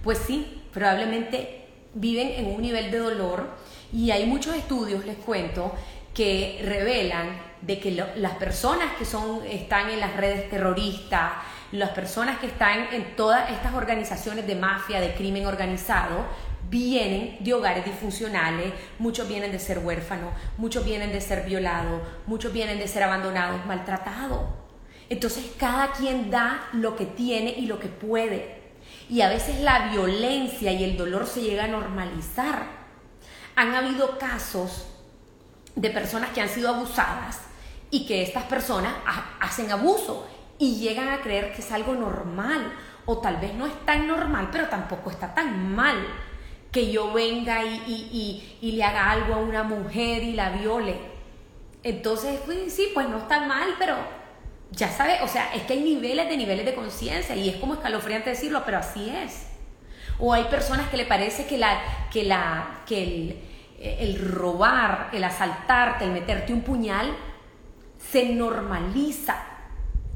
Pues 0.01 0.17
sí, 0.19 0.63
probablemente 0.73 1.67
viven 1.93 2.29
en 2.37 2.55
un 2.55 2.61
nivel 2.61 2.89
de 2.89 2.97
dolor 2.97 3.49
y 3.91 4.11
hay 4.11 4.25
muchos 4.25 4.55
estudios, 4.55 5.05
les 5.05 5.17
cuento, 5.17 5.75
que 6.13 6.61
revelan 6.63 7.37
de 7.61 7.79
que 7.81 7.91
las 7.91 8.35
personas 8.35 8.95
que 8.97 9.03
son, 9.03 9.45
están 9.45 9.89
en 9.89 9.99
las 9.99 10.15
redes 10.15 10.49
terroristas, 10.49 11.33
las 11.71 11.91
personas 11.91 12.39
que 12.39 12.47
están 12.47 12.93
en 12.93 13.15
todas 13.15 13.49
estas 13.49 13.73
organizaciones 13.73 14.45
de 14.45 14.55
mafia, 14.55 14.99
de 14.99 15.13
crimen 15.13 15.45
organizado, 15.45 16.25
vienen 16.69 17.37
de 17.41 17.53
hogares 17.53 17.85
disfuncionales, 17.85 18.73
muchos 18.99 19.27
vienen 19.27 19.51
de 19.51 19.59
ser 19.59 19.79
huérfanos, 19.79 20.33
muchos 20.57 20.85
vienen 20.85 21.11
de 21.11 21.21
ser 21.21 21.45
violados, 21.45 22.01
muchos 22.27 22.51
vienen 22.53 22.79
de 22.79 22.87
ser 22.87 23.03
abandonados, 23.03 23.65
maltratados. 23.65 24.41
Entonces 25.09 25.51
cada 25.57 25.91
quien 25.91 26.29
da 26.29 26.67
lo 26.73 26.95
que 26.95 27.05
tiene 27.05 27.51
y 27.51 27.65
lo 27.65 27.79
que 27.79 27.89
puede. 27.89 28.61
Y 29.09 29.21
a 29.21 29.29
veces 29.29 29.59
la 29.59 29.89
violencia 29.89 30.71
y 30.71 30.83
el 30.83 30.95
dolor 30.97 31.27
se 31.27 31.41
llega 31.41 31.65
a 31.65 31.67
normalizar. 31.67 32.63
Han 33.55 33.75
habido 33.75 34.17
casos 34.17 34.87
de 35.75 35.89
personas 35.89 36.31
que 36.31 36.41
han 36.41 36.49
sido 36.49 36.69
abusadas 36.69 37.41
y 37.89 38.05
que 38.05 38.23
estas 38.23 38.45
personas 38.45 38.93
hacen 39.41 39.71
abuso 39.71 40.25
y 40.61 40.75
llegan 40.75 41.09
a 41.09 41.21
creer 41.21 41.53
que 41.53 41.61
es 41.61 41.71
algo 41.71 41.95
normal, 41.95 42.71
o 43.07 43.17
tal 43.17 43.37
vez 43.37 43.51
no 43.55 43.65
es 43.65 43.73
tan 43.83 44.05
normal, 44.07 44.49
pero 44.51 44.67
tampoco 44.67 45.09
está 45.09 45.33
tan 45.33 45.73
mal 45.73 45.97
que 46.71 46.91
yo 46.91 47.11
venga 47.11 47.63
y, 47.63 48.59
le 48.61 48.83
haga 48.83 49.09
algo 49.09 49.33
a 49.33 49.37
una 49.37 49.63
mujer 49.63 50.23
y 50.23 50.33
la 50.33 50.51
viole. 50.51 50.97
Entonces, 51.81 52.39
pues, 52.45 52.71
sí, 52.71 52.91
pues 52.93 53.09
no 53.09 53.17
está 53.17 53.47
mal, 53.47 53.69
pero 53.79 53.95
ya 54.69 54.87
sabes, 54.87 55.23
o 55.23 55.27
sea, 55.27 55.51
es 55.55 55.63
que 55.63 55.73
hay 55.73 55.81
niveles 55.81 56.29
de 56.29 56.37
niveles 56.37 56.63
de 56.63 56.75
conciencia 56.75 57.35
y 57.35 57.49
es 57.49 57.55
como 57.55 57.73
escalofriante 57.73 58.29
decirlo, 58.29 58.61
pero 58.63 58.77
así 58.77 59.09
es. 59.09 59.47
O 60.19 60.31
hay 60.31 60.43
personas 60.43 60.89
que 60.89 60.97
le 60.97 61.05
parece 61.07 61.47
que, 61.47 61.57
la, 61.57 61.81
que, 62.13 62.23
la, 62.23 62.81
que 62.85 63.41
el 63.79 64.31
robar, 64.31 65.09
el 65.11 65.23
asaltarte, 65.23 66.05
el 66.05 66.11
meterte 66.11 66.53
un 66.53 66.61
puñal, 66.61 67.15
se 67.97 68.29
normaliza 68.29 69.47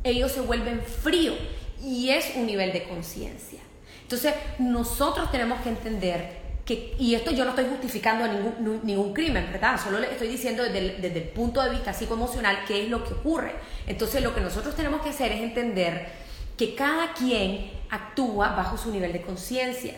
ellos 0.06 0.32
se 0.32 0.42
vuelven 0.42 0.82
fríos 0.82 1.36
y 1.84 2.10
es 2.10 2.34
un 2.36 2.46
nivel 2.46 2.72
de 2.72 2.84
conciencia. 2.84 3.60
Entonces, 4.04 4.34
nosotros 4.60 5.32
tenemos 5.32 5.60
que 5.62 5.70
entender 5.70 6.46
que, 6.64 6.96
y 7.00 7.16
esto 7.16 7.32
yo 7.32 7.44
no 7.44 7.52
estoy 7.52 7.66
justificando 7.66 8.28
ningún, 8.28 8.82
ningún 8.84 9.14
crimen, 9.14 9.50
¿verdad? 9.52 9.80
Solo 9.84 10.00
le 10.00 10.12
estoy 10.12 10.28
diciendo 10.28 10.64
desde 10.64 10.78
el, 10.78 11.02
desde 11.02 11.18
el 11.24 11.30
punto 11.30 11.62
de 11.62 11.72
vista 11.72 11.92
psicoemocional 11.92 12.66
qué 12.68 12.84
es 12.84 12.90
lo 12.90 13.04
que 13.04 13.14
ocurre. 13.14 13.54
Entonces, 13.88 14.24
lo 14.24 14.34
que 14.34 14.42
nosotros 14.42 14.76
tenemos 14.76 15.02
que 15.02 15.10
hacer 15.10 15.32
es 15.32 15.42
entender 15.42 16.08
que 16.56 16.76
cada 16.76 17.14
quien 17.14 17.72
actúa 17.90 18.56
bajo 18.56 18.78
su 18.78 18.92
nivel 18.92 19.12
de 19.12 19.22
conciencia 19.22 19.96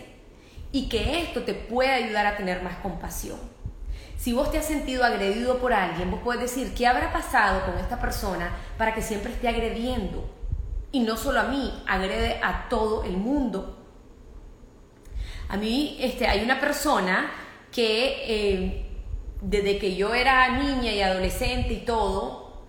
y 0.71 0.89
que 0.89 1.21
esto 1.21 1.43
te 1.43 1.53
puede 1.53 1.89
ayudar 1.89 2.25
a 2.25 2.37
tener 2.37 2.61
más 2.61 2.77
compasión. 2.77 3.39
Si 4.17 4.33
vos 4.33 4.51
te 4.51 4.57
has 4.57 4.65
sentido 4.65 5.03
agredido 5.03 5.59
por 5.59 5.73
alguien, 5.73 6.09
vos 6.09 6.19
puedes 6.23 6.41
decir, 6.41 6.73
¿qué 6.73 6.87
habrá 6.87 7.13
pasado 7.13 7.63
con 7.65 7.77
esta 7.77 8.01
persona 8.01 8.51
para 8.77 8.93
que 8.93 9.01
siempre 9.03 9.31
esté 9.31 9.47
agrediendo? 9.47 10.27
Y 10.91 11.01
no 11.01 11.15
solo 11.15 11.39
a 11.39 11.43
mí, 11.43 11.71
agrede 11.85 12.39
a 12.41 12.67
todo 12.67 13.03
el 13.03 13.15
mundo. 13.15 13.77
A 15.49 15.55
mí 15.55 15.97
este, 15.99 16.27
hay 16.27 16.43
una 16.43 16.59
persona 16.59 17.31
que 17.71 18.23
eh, 18.27 18.87
desde 19.41 19.77
que 19.77 19.95
yo 19.95 20.15
era 20.15 20.49
niña 20.57 20.91
y 20.91 21.01
adolescente 21.01 21.73
y 21.73 21.85
todo, 21.85 22.63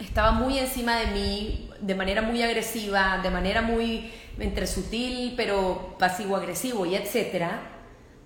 estaba 0.00 0.32
muy 0.32 0.58
encima 0.58 0.96
de 0.96 1.06
mí, 1.06 1.70
de 1.80 1.94
manera 1.94 2.22
muy 2.22 2.42
agresiva, 2.42 3.20
de 3.22 3.30
manera 3.30 3.62
muy 3.62 4.10
entre 4.38 4.66
sutil 4.66 5.34
pero 5.36 5.94
pasivo-agresivo 5.98 6.86
y 6.86 6.96
etcétera 6.96 7.79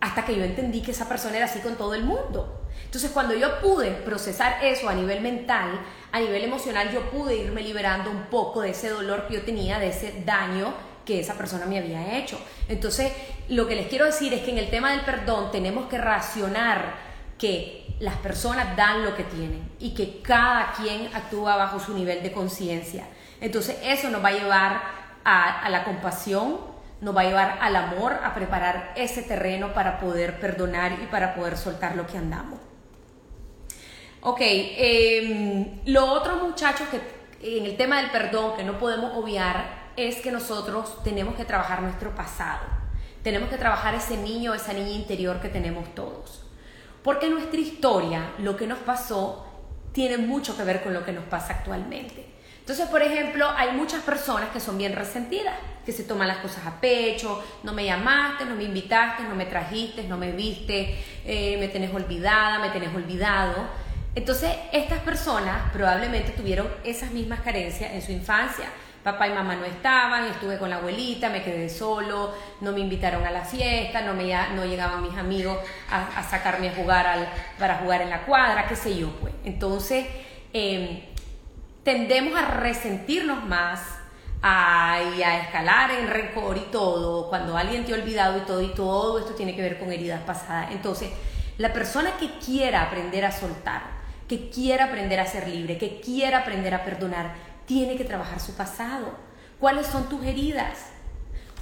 hasta 0.04 0.26
que 0.26 0.36
yo 0.36 0.44
entendí 0.44 0.82
que 0.82 0.90
esa 0.90 1.08
persona 1.08 1.38
era 1.38 1.46
así 1.46 1.60
con 1.60 1.76
todo 1.76 1.94
el 1.94 2.04
mundo. 2.04 2.60
Entonces 2.84 3.10
cuando 3.10 3.34
yo 3.34 3.58
pude 3.60 3.90
procesar 3.90 4.62
eso 4.62 4.86
a 4.90 4.94
nivel 4.94 5.22
mental, 5.22 5.80
a 6.12 6.20
nivel 6.20 6.44
emocional, 6.44 6.90
yo 6.92 7.10
pude 7.10 7.36
irme 7.36 7.62
liberando 7.62 8.10
un 8.10 8.24
poco 8.24 8.60
de 8.60 8.70
ese 8.70 8.90
dolor 8.90 9.26
que 9.26 9.34
yo 9.34 9.42
tenía, 9.44 9.78
de 9.78 9.88
ese 9.88 10.22
daño 10.26 10.74
que 11.06 11.20
esa 11.20 11.32
persona 11.34 11.64
me 11.64 11.78
había 11.78 12.18
hecho. 12.18 12.38
Entonces, 12.68 13.12
lo 13.48 13.66
que 13.66 13.76
les 13.76 13.86
quiero 13.86 14.04
decir 14.04 14.34
es 14.34 14.42
que 14.42 14.50
en 14.50 14.58
el 14.58 14.68
tema 14.68 14.90
del 14.90 15.06
perdón 15.06 15.50
tenemos 15.50 15.86
que 15.86 15.96
racionar 15.96 16.96
que 17.38 17.96
las 17.98 18.16
personas 18.16 18.76
dan 18.76 19.04
lo 19.04 19.16
que 19.16 19.24
tienen 19.24 19.70
y 19.78 19.94
que 19.94 20.20
cada 20.20 20.72
quien 20.72 21.08
actúa 21.14 21.56
bajo 21.56 21.80
su 21.80 21.94
nivel 21.94 22.22
de 22.22 22.30
conciencia. 22.30 23.06
Entonces, 23.40 23.78
eso 23.82 24.10
nos 24.10 24.22
va 24.22 24.28
a 24.28 24.32
llevar 24.32 24.82
a, 25.24 25.60
a 25.60 25.70
la 25.70 25.82
compasión, 25.82 26.73
nos 27.00 27.16
va 27.16 27.22
a 27.22 27.24
llevar 27.24 27.58
al 27.60 27.76
amor, 27.76 28.20
a 28.22 28.34
preparar 28.34 28.92
ese 28.96 29.22
terreno 29.22 29.72
para 29.72 29.98
poder 29.98 30.40
perdonar 30.40 30.92
y 31.02 31.06
para 31.06 31.34
poder 31.34 31.56
soltar 31.56 31.96
lo 31.96 32.06
que 32.06 32.18
andamos. 32.18 32.58
Ok, 34.20 34.40
em, 34.40 35.80
lo 35.86 36.10
otro 36.10 36.36
muchachos 36.36 36.88
que 36.88 37.00
en 37.58 37.66
el 37.66 37.76
tema 37.76 38.00
del 38.00 38.10
perdón 38.10 38.56
que 38.56 38.64
no 38.64 38.78
podemos 38.78 39.12
obviar 39.16 39.92
es 39.96 40.16
que 40.16 40.32
nosotros 40.32 41.02
tenemos 41.02 41.34
que 41.34 41.44
trabajar 41.44 41.82
nuestro 41.82 42.14
pasado. 42.14 42.62
Tenemos 43.22 43.50
que 43.50 43.58
trabajar 43.58 43.94
ese 43.94 44.16
niño, 44.16 44.54
esa 44.54 44.72
niña 44.72 44.90
interior 44.90 45.40
que 45.40 45.48
tenemos 45.48 45.94
todos. 45.94 46.46
Porque 47.02 47.28
nuestra 47.28 47.60
historia, 47.60 48.32
lo 48.38 48.56
que 48.56 48.66
nos 48.66 48.78
pasó, 48.78 49.46
tiene 49.92 50.16
mucho 50.16 50.56
que 50.56 50.64
ver 50.64 50.82
con 50.82 50.94
lo 50.94 51.04
que 51.04 51.12
nos 51.12 51.24
pasa 51.24 51.54
actualmente. 51.54 52.33
Entonces, 52.64 52.88
por 52.88 53.02
ejemplo, 53.02 53.46
hay 53.58 53.72
muchas 53.72 54.02
personas 54.02 54.48
que 54.48 54.58
son 54.58 54.78
bien 54.78 54.96
resentidas, 54.96 55.54
que 55.84 55.92
se 55.92 56.02
toman 56.02 56.26
las 56.26 56.38
cosas 56.38 56.64
a 56.64 56.80
pecho, 56.80 57.44
no 57.62 57.74
me 57.74 57.84
llamaste, 57.84 58.46
no 58.46 58.54
me 58.54 58.64
invitaste, 58.64 59.24
no 59.24 59.34
me 59.34 59.44
trajiste, 59.44 60.04
no 60.04 60.16
me 60.16 60.32
viste, 60.32 60.96
eh, 61.26 61.58
me 61.60 61.68
tenés 61.68 61.92
olvidada, 61.92 62.60
me 62.60 62.70
tenés 62.70 62.94
olvidado. 62.94 63.54
Entonces, 64.14 64.50
estas 64.72 65.00
personas 65.00 65.72
probablemente 65.74 66.32
tuvieron 66.32 66.66
esas 66.84 67.10
mismas 67.10 67.40
carencias 67.40 67.92
en 67.92 68.00
su 68.00 68.12
infancia, 68.12 68.64
papá 69.02 69.28
y 69.28 69.34
mamá 69.34 69.56
no 69.56 69.66
estaban, 69.66 70.24
estuve 70.24 70.56
con 70.56 70.70
la 70.70 70.76
abuelita, 70.76 71.28
me 71.28 71.42
quedé 71.42 71.68
solo, 71.68 72.32
no 72.62 72.72
me 72.72 72.80
invitaron 72.80 73.26
a 73.26 73.30
la 73.30 73.44
fiesta, 73.44 74.00
no, 74.00 74.14
me, 74.14 74.34
no 74.54 74.64
llegaban 74.64 75.02
mis 75.02 75.18
amigos 75.18 75.58
a, 75.90 76.22
sacarme 76.22 76.70
a 76.70 76.74
jugar 76.74 77.06
al, 77.06 77.28
para 77.58 77.76
jugar 77.80 78.00
en 78.00 78.08
la 78.08 78.22
cuadra, 78.22 78.66
qué 78.66 78.74
sé 78.74 78.96
yo, 78.96 79.10
pues. 79.20 79.34
Entonces, 79.44 80.06
em, 80.54 81.13
tendemos 81.84 82.36
a 82.38 82.46
resentirnos 82.46 83.44
más, 83.44 83.80
a, 84.42 85.00
y 85.16 85.22
a 85.22 85.42
escalar 85.42 85.90
en 85.90 86.08
rencor 86.08 86.56
y 86.56 86.70
todo, 86.72 87.28
cuando 87.28 87.56
alguien 87.56 87.84
te 87.84 87.92
ha 87.92 87.96
olvidado 87.96 88.38
y 88.38 88.40
todo, 88.40 88.62
y 88.62 88.74
todo 88.74 89.18
esto 89.18 89.34
tiene 89.34 89.54
que 89.54 89.62
ver 89.62 89.78
con 89.78 89.92
heridas 89.92 90.22
pasadas. 90.22 90.72
Entonces, 90.72 91.10
la 91.56 91.72
persona 91.72 92.16
que 92.18 92.30
quiera 92.38 92.82
aprender 92.82 93.24
a 93.24 93.32
soltar, 93.32 93.82
que 94.28 94.50
quiera 94.50 94.86
aprender 94.86 95.20
a 95.20 95.26
ser 95.26 95.48
libre, 95.48 95.78
que 95.78 96.00
quiera 96.00 96.38
aprender 96.38 96.74
a 96.74 96.84
perdonar, 96.84 97.34
tiene 97.66 97.96
que 97.96 98.04
trabajar 98.04 98.40
su 98.40 98.54
pasado. 98.54 99.14
¿Cuáles 99.60 99.86
son 99.86 100.08
tus 100.08 100.24
heridas? 100.24 100.90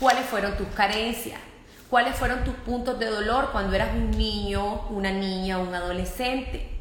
¿Cuáles 0.00 0.25
fueron 0.25 0.57
tus 0.57 0.69
carencias? 0.69 1.41
¿Cuáles 1.91 2.17
fueron 2.17 2.43
tus 2.43 2.55
puntos 2.55 2.99
de 2.99 3.07
dolor 3.07 3.50
cuando 3.52 3.76
eras 3.76 3.91
un 3.95 4.11
niño, 4.12 4.88
una 4.88 5.12
niña, 5.12 5.59
un 5.59 5.75
adolescente? 5.75 6.72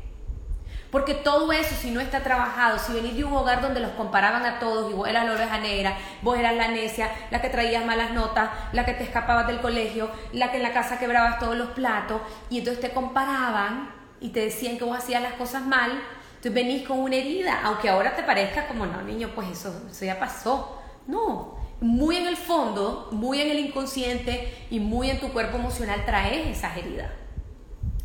Porque 0.92 1.14
todo 1.14 1.54
eso, 1.54 1.74
si 1.74 1.90
no 1.90 2.02
está 2.02 2.22
trabajado, 2.22 2.78
si 2.78 2.92
venís 2.92 3.16
de 3.16 3.24
un 3.24 3.32
hogar 3.32 3.62
donde 3.62 3.80
los 3.80 3.92
comparaban 3.92 4.46
a 4.46 4.60
todos 4.60 4.92
y 4.92 4.94
vos 4.94 5.08
eras 5.08 5.26
la 5.26 5.34
oveja 5.34 5.58
negra, 5.58 5.98
vos 6.22 6.38
eras 6.38 6.54
la 6.54 6.68
necia, 6.68 7.10
la 7.32 7.42
que 7.42 7.48
traías 7.48 7.86
malas 7.86 8.12
notas, 8.12 8.50
la 8.74 8.86
que 8.86 8.94
te 8.94 9.06
escapabas 9.06 9.48
del 9.48 9.62
colegio, 9.62 10.12
la 10.34 10.52
que 10.52 10.58
en 10.58 10.64
la 10.64 10.74
casa 10.74 11.00
quebrabas 11.00 11.40
todos 11.40 11.56
los 11.56 11.70
platos, 11.70 12.22
y 12.50 12.60
entonces 12.60 12.82
te 12.82 12.92
comparaban 12.92 13.90
y 14.20 14.30
te 14.30 14.42
decían 14.42 14.78
que 14.78 14.84
vos 14.84 14.98
hacías 14.98 15.22
las 15.22 15.34
cosas 15.34 15.66
mal, 15.66 15.92
entonces 15.92 16.54
venís 16.54 16.86
con 16.86 17.00
una 17.00 17.16
herida, 17.16 17.62
aunque 17.64 17.88
ahora 17.88 18.14
te 18.14 18.24
parezca 18.24 18.68
como, 18.68 18.86
no, 18.86 19.02
niño, 19.02 19.30
pues 19.34 19.48
eso, 19.50 19.74
eso 19.90 20.06
ya 20.06 20.20
pasó. 20.20 20.78
No, 21.08 21.56
muy 21.80 22.18
en 22.18 22.28
el 22.28 22.36
fondo, 22.36 23.08
muy 23.12 23.40
en 23.40 23.50
el 23.50 23.60
inconsciente 23.60 24.68
y 24.70 24.80
muy 24.80 25.10
en 25.10 25.20
tu 25.20 25.32
cuerpo 25.32 25.58
emocional 25.58 26.04
traes 26.06 26.48
esas 26.48 26.76
heridas. 26.76 27.21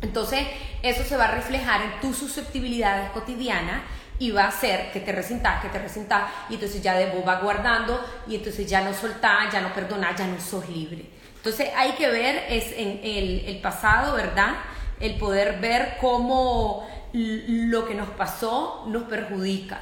Entonces, 0.01 0.47
eso 0.83 1.03
se 1.03 1.17
va 1.17 1.25
a 1.25 1.31
reflejar 1.31 1.81
en 1.81 1.99
tus 1.99 2.17
susceptibilidades 2.17 3.09
cotidianas 3.11 3.81
y 4.19 4.31
va 4.31 4.43
a 4.43 4.47
hacer 4.47 4.91
que 4.91 4.99
te 4.99 5.11
resintas, 5.11 5.61
que 5.61 5.69
te 5.69 5.79
resintas, 5.79 6.29
y 6.49 6.55
entonces 6.55 6.81
ya 6.81 6.95
de 6.95 7.11
vos 7.11 7.27
va 7.27 7.39
guardando, 7.39 8.03
y 8.27 8.35
entonces 8.35 8.67
ya 8.67 8.81
no 8.81 8.93
soltás, 8.93 9.51
ya 9.51 9.61
no 9.61 9.73
perdonás, 9.73 10.17
ya 10.17 10.27
no 10.27 10.39
sos 10.39 10.67
libre. 10.69 11.05
Entonces, 11.35 11.69
hay 11.75 11.91
que 11.93 12.09
ver 12.09 12.45
es 12.49 12.71
en 12.75 12.99
el, 13.03 13.45
el 13.47 13.59
pasado, 13.61 14.15
¿verdad? 14.15 14.55
El 14.99 15.15
poder 15.15 15.59
ver 15.59 15.97
cómo 16.01 16.87
lo 17.13 17.87
que 17.87 17.95
nos 17.95 18.09
pasó 18.09 18.85
nos 18.87 19.03
perjudica. 19.03 19.81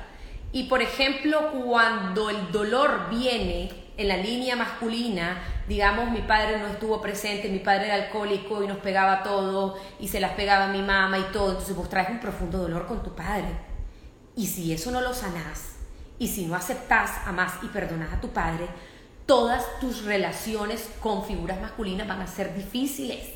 Y 0.51 0.63
por 0.63 0.81
ejemplo, 0.81 1.51
cuando 1.65 2.29
el 2.29 2.51
dolor 2.51 3.09
viene 3.09 3.84
en 3.97 4.07
la 4.07 4.17
línea 4.17 4.55
masculina, 4.55 5.41
digamos, 5.67 6.11
mi 6.11 6.21
padre 6.21 6.59
no 6.59 6.67
estuvo 6.67 7.01
presente, 7.01 7.49
mi 7.49 7.59
padre 7.59 7.85
era 7.85 7.95
alcohólico 7.95 8.63
y 8.63 8.67
nos 8.67 8.77
pegaba 8.79 9.23
todo 9.23 9.77
y 9.99 10.07
se 10.07 10.19
las 10.19 10.31
pegaba 10.31 10.65
a 10.65 10.69
mi 10.69 10.81
mamá 10.81 11.17
y 11.17 11.31
todo, 11.31 11.51
entonces 11.51 11.75
vos 11.75 11.89
traes 11.89 12.09
un 12.09 12.19
profundo 12.19 12.57
dolor 12.57 12.85
con 12.87 13.03
tu 13.03 13.15
padre. 13.15 13.47
Y 14.35 14.47
si 14.47 14.73
eso 14.73 14.91
no 14.91 15.01
lo 15.01 15.13
sanás, 15.13 15.75
y 16.17 16.27
si 16.27 16.45
no 16.45 16.55
aceptás, 16.55 17.11
amás 17.25 17.55
y 17.61 17.67
perdonás 17.67 18.13
a 18.13 18.21
tu 18.21 18.29
padre, 18.29 18.67
todas 19.25 19.65
tus 19.79 20.05
relaciones 20.05 20.89
con 20.99 21.25
figuras 21.25 21.59
masculinas 21.59 22.07
van 22.07 22.21
a 22.21 22.27
ser 22.27 22.53
difíciles. 22.55 23.29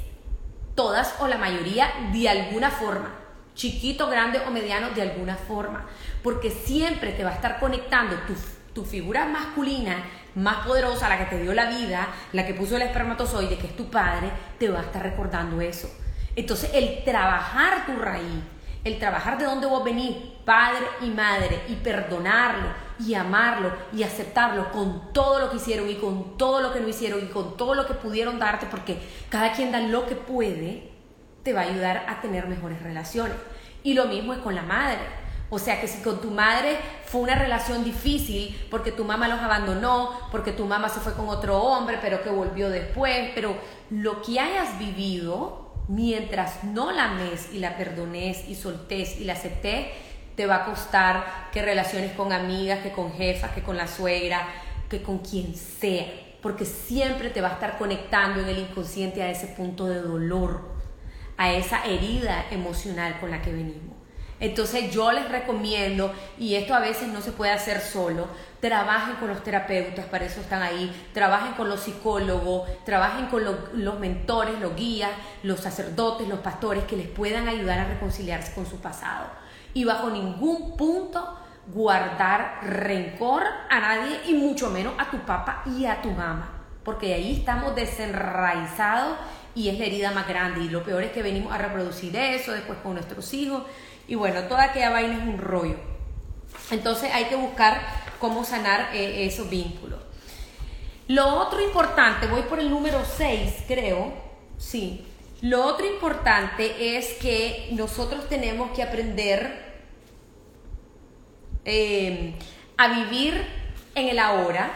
Todas 0.76 1.16
o 1.20 1.28
la 1.28 1.38
mayoría 1.38 1.92
de 2.14 2.30
alguna 2.30 2.70
forma. 2.70 3.16
Chiquito, 3.54 4.08
grande 4.08 4.40
o 4.48 4.52
mediano 4.52 4.92
de 4.92 5.02
alguna 5.02 5.36
forma. 5.36 5.86
Porque 6.24 6.52
siempre 6.52 7.12
te 7.12 7.24
va 7.24 7.32
a 7.32 7.36
estar 7.36 7.60
conectando 7.60 8.16
tu, 8.28 8.34
tu 8.74 8.86
figura 8.86 9.26
masculina 9.26 10.06
más 10.36 10.66
poderosa, 10.66 11.10
la 11.10 11.18
que 11.18 11.36
te 11.36 11.42
dio 11.42 11.54
la 11.54 11.70
vida, 11.70 12.08
la 12.34 12.46
que 12.46 12.54
puso 12.54 12.76
el 12.76 12.84
espermatozoide, 12.84 13.58
que 13.58 13.68
es 13.68 13.76
tu 13.76 13.90
padre, 13.90 14.30
te 14.58 14.70
va 14.70 14.80
a 14.80 14.84
estar 14.84 15.04
recordando 15.04 15.62
eso. 15.62 15.90
Entonces, 16.36 16.72
el 16.74 17.04
trabajar 17.04 17.86
tu 17.86 17.96
raíz, 17.96 18.44
el 18.84 18.98
trabajar 18.98 19.38
de 19.38 19.46
dónde 19.46 19.68
vos 19.68 19.84
venís, 19.84 20.16
padre 20.46 20.86
y 21.02 21.10
madre, 21.10 21.64
y 21.68 21.76
perdonarlo, 21.76 22.68
y 23.00 23.14
amarlo, 23.14 23.72
y 23.94 24.04
aceptarlo 24.04 24.72
con 24.72 25.12
todo 25.14 25.40
lo 25.40 25.50
que 25.50 25.58
hicieron, 25.58 25.90
y 25.90 25.96
con 25.96 26.38
todo 26.38 26.62
lo 26.62 26.72
que 26.72 26.80
no 26.80 26.88
hicieron, 26.88 27.20
y 27.24 27.28
con 27.28 27.58
todo 27.58 27.76
lo 27.76 27.86
que 27.86 27.94
pudieron 27.94 28.40
darte, 28.40 28.68
porque 28.68 29.00
cada 29.30 29.52
quien 29.54 29.72
da 29.72 29.80
lo 29.80 30.06
que 30.06 30.16
puede, 30.16 30.90
te 31.44 31.54
va 31.54 31.62
a 31.62 31.66
ayudar 31.66 32.06
a 32.08 32.22
tener 32.22 32.48
mejores 32.48 32.82
relaciones. 32.82 33.36
Y 33.84 33.94
lo 33.94 34.06
mismo 34.06 34.34
es 34.34 34.40
con 34.40 34.56
la 34.56 34.62
madre. 34.62 35.00
O 35.52 35.58
sea 35.58 35.82
que 35.82 35.88
si 35.88 36.02
con 36.04 36.22
tu 36.22 36.30
madre 36.30 36.78
fue 37.06 37.22
una 37.22 37.36
relación 37.36 37.84
difícil 37.84 38.56
porque 38.70 38.92
tu 38.92 39.04
mamá 39.04 39.28
los 39.28 39.40
abandonó, 39.40 40.12
porque 40.32 40.52
tu 40.52 40.66
mamá 40.66 40.90
se 40.90 41.00
fue 41.00 41.14
con 41.14 41.28
otro 41.28 41.60
hombre, 41.60 41.98
pero 42.02 42.22
que 42.22 42.30
volvió 42.30 42.70
después, 42.70 43.32
pero 43.34 43.56
lo 43.90 44.22
que 44.22 44.40
hayas 44.40 44.78
vivido, 44.78 45.74
mientras 45.88 46.64
no 46.64 46.92
la 46.92 47.12
ames 47.12 47.50
y 47.52 47.60
la 47.60 47.78
perdones 47.78 48.48
y 48.48 48.54
soltés 48.54 49.20
y 49.20 49.24
la 49.24 49.34
aceptés, 49.34 49.88
te 50.36 50.46
va 50.46 50.58
a 50.58 50.66
costar 50.66 51.50
que 51.52 51.64
relaciones 51.64 52.14
con 52.14 52.32
amigas, 52.32 52.80
que 52.80 52.92
con 52.92 53.12
jefas, 53.12 53.52
que 53.52 53.64
con 53.64 53.76
la 53.76 53.88
suegra, 53.88 54.48
que 54.88 55.02
con 55.02 55.18
quien 55.18 55.56
sea, 55.56 56.06
porque 56.42 56.64
siempre 56.64 57.30
te 57.30 57.42
va 57.42 57.50
a 57.50 57.54
estar 57.54 57.78
conectando 57.78 58.40
en 58.40 58.48
el 58.48 58.60
inconsciente 58.60 59.24
a 59.24 59.30
ese 59.30 59.48
punto 59.48 59.88
de 59.88 60.02
dolor, 60.02 60.62
a 61.38 61.52
esa 61.52 61.84
herida 61.86 62.46
emocional 62.52 63.20
con 63.20 63.32
la 63.32 63.42
que 63.42 63.52
venimos. 63.52 63.99
Entonces 64.40 64.92
yo 64.92 65.12
les 65.12 65.30
recomiendo, 65.30 66.14
y 66.38 66.56
esto 66.56 66.74
a 66.74 66.80
veces 66.80 67.10
no 67.10 67.22
se 67.22 67.32
puede 67.32 67.52
hacer 67.52 67.82
solo, 67.82 68.28
trabajen 68.62 69.16
con 69.16 69.28
los 69.28 69.44
terapeutas, 69.44 70.06
para 70.06 70.26
eso 70.26 70.40
están 70.40 70.62
ahí, 70.62 71.10
trabajen 71.14 71.54
con 71.54 71.68
los 71.68 71.82
psicólogos, 71.82 72.70
trabajen 72.86 73.28
con 73.28 73.44
los, 73.44 74.00
mentores, 74.00 74.60
los 74.60 74.76
guías, 74.76 75.12
los 75.44 75.60
sacerdotes, 75.60 76.28
los 76.28 76.40
pastores, 76.40 76.86
que 76.86 76.96
les 76.96 77.08
puedan 77.08 77.50
ayudar 77.50 77.80
a 77.80 77.86
reconciliarse 77.86 78.54
con 78.54 78.66
su 78.66 78.78
pasado. 78.78 79.28
Y 79.74 79.84
bajo 79.84 80.10
ningún 80.10 80.78
punto 80.78 81.38
guardar 81.68 82.60
rencor 82.64 83.44
a 83.70 83.80
nadie 83.80 84.22
y 84.26 84.34
mucho 84.34 84.70
menos 84.70 84.94
a 84.98 85.12
tu 85.12 85.20
papá 85.20 85.64
y 85.66 85.86
a 85.86 86.02
tu 86.02 86.12
mamá, 86.12 86.64
porque 86.84 87.14
ahí 87.14 87.40
estamos 87.40 87.76
desenraizados 87.76 89.18
y 89.54 89.68
es 89.68 89.78
la 89.78 89.86
herida 89.86 90.12
más 90.12 90.28
grande. 90.28 90.62
Y 90.62 90.70
lo 90.70 90.84
peor 90.84 91.04
es 91.04 91.12
que 91.12 91.22
venimos 91.22 91.54
a 91.54 91.58
reproducir 91.58 92.16
eso 92.16 92.54
después 92.54 92.80
con 92.80 92.94
nuestros 92.94 93.34
hijos 93.34 93.64
y 94.10 94.16
bueno, 94.16 94.42
toda 94.46 94.64
aquella 94.64 94.90
vaina 94.90 95.18
es 95.18 95.22
un 95.22 95.38
rollo. 95.38 95.78
Entonces 96.72 97.12
hay 97.14 97.26
que 97.26 97.36
buscar 97.36 97.80
cómo 98.20 98.44
sanar 98.44 98.90
eh, 98.94 99.28
esos 99.28 99.50
vínculos. 99.52 100.00
Lo 101.08 101.36
otro 101.36 101.62
importante, 101.62 102.26
voy 102.26 102.42
por 102.42 102.60
el 102.60 102.72
número 102.72 103.04
6, 103.06 103.66
creo, 103.68 104.12
sí. 104.58 105.06
Lo 105.42 105.64
otro 105.64 105.86
importante 105.86 106.98
es 106.98 107.14
que 107.22 107.70
nosotros 107.74 108.28
tenemos 108.28 108.72
que 108.72 108.82
aprender 108.82 109.78
eh, 111.66 112.34
a 112.78 112.88
vivir 112.88 113.46
en 113.94 114.10
el 114.10 114.18
ahora, 114.18 114.72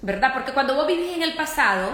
¿verdad? 0.00 0.32
Porque 0.32 0.52
cuando 0.52 0.74
vos 0.74 0.86
vivís 0.86 1.14
en 1.14 1.22
el 1.22 1.34
pasado, 1.34 1.90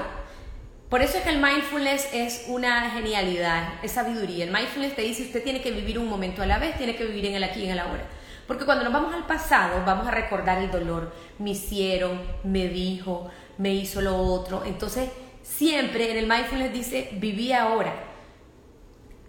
por 0.90 1.02
eso 1.02 1.18
es 1.18 1.22
que 1.22 1.30
el 1.30 1.40
mindfulness 1.40 2.08
es 2.12 2.46
una 2.48 2.90
genialidad, 2.90 3.74
es 3.80 3.92
sabiduría. 3.92 4.44
El 4.44 4.50
mindfulness 4.50 4.96
te 4.96 5.02
dice 5.02 5.22
usted 5.22 5.44
tiene 5.44 5.62
que 5.62 5.70
vivir 5.70 6.00
un 6.00 6.08
momento 6.08 6.42
a 6.42 6.46
la 6.46 6.58
vez, 6.58 6.76
tiene 6.76 6.96
que 6.96 7.04
vivir 7.04 7.26
en 7.26 7.36
el 7.36 7.44
aquí 7.44 7.60
y 7.60 7.66
en 7.66 7.70
el 7.70 7.78
ahora. 7.78 8.02
Porque 8.48 8.64
cuando 8.64 8.82
nos 8.82 8.92
vamos 8.92 9.14
al 9.14 9.24
pasado, 9.24 9.84
vamos 9.86 10.08
a 10.08 10.10
recordar 10.10 10.58
el 10.58 10.68
dolor. 10.68 11.14
Me 11.38 11.50
hicieron, 11.50 12.20
me 12.42 12.66
dijo, 12.66 13.30
me 13.58 13.72
hizo 13.72 14.00
lo 14.00 14.16
otro. 14.16 14.64
Entonces, 14.64 15.08
siempre 15.44 16.10
en 16.10 16.16
el 16.16 16.26
mindfulness 16.26 16.72
dice, 16.72 17.10
viví 17.12 17.52
ahora. 17.52 17.94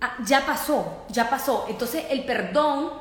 Ah, 0.01 0.17
ya 0.25 0.43
pasó, 0.43 1.05
ya 1.09 1.29
pasó. 1.29 1.67
Entonces, 1.69 2.05
el 2.09 2.25
perdón, 2.25 2.91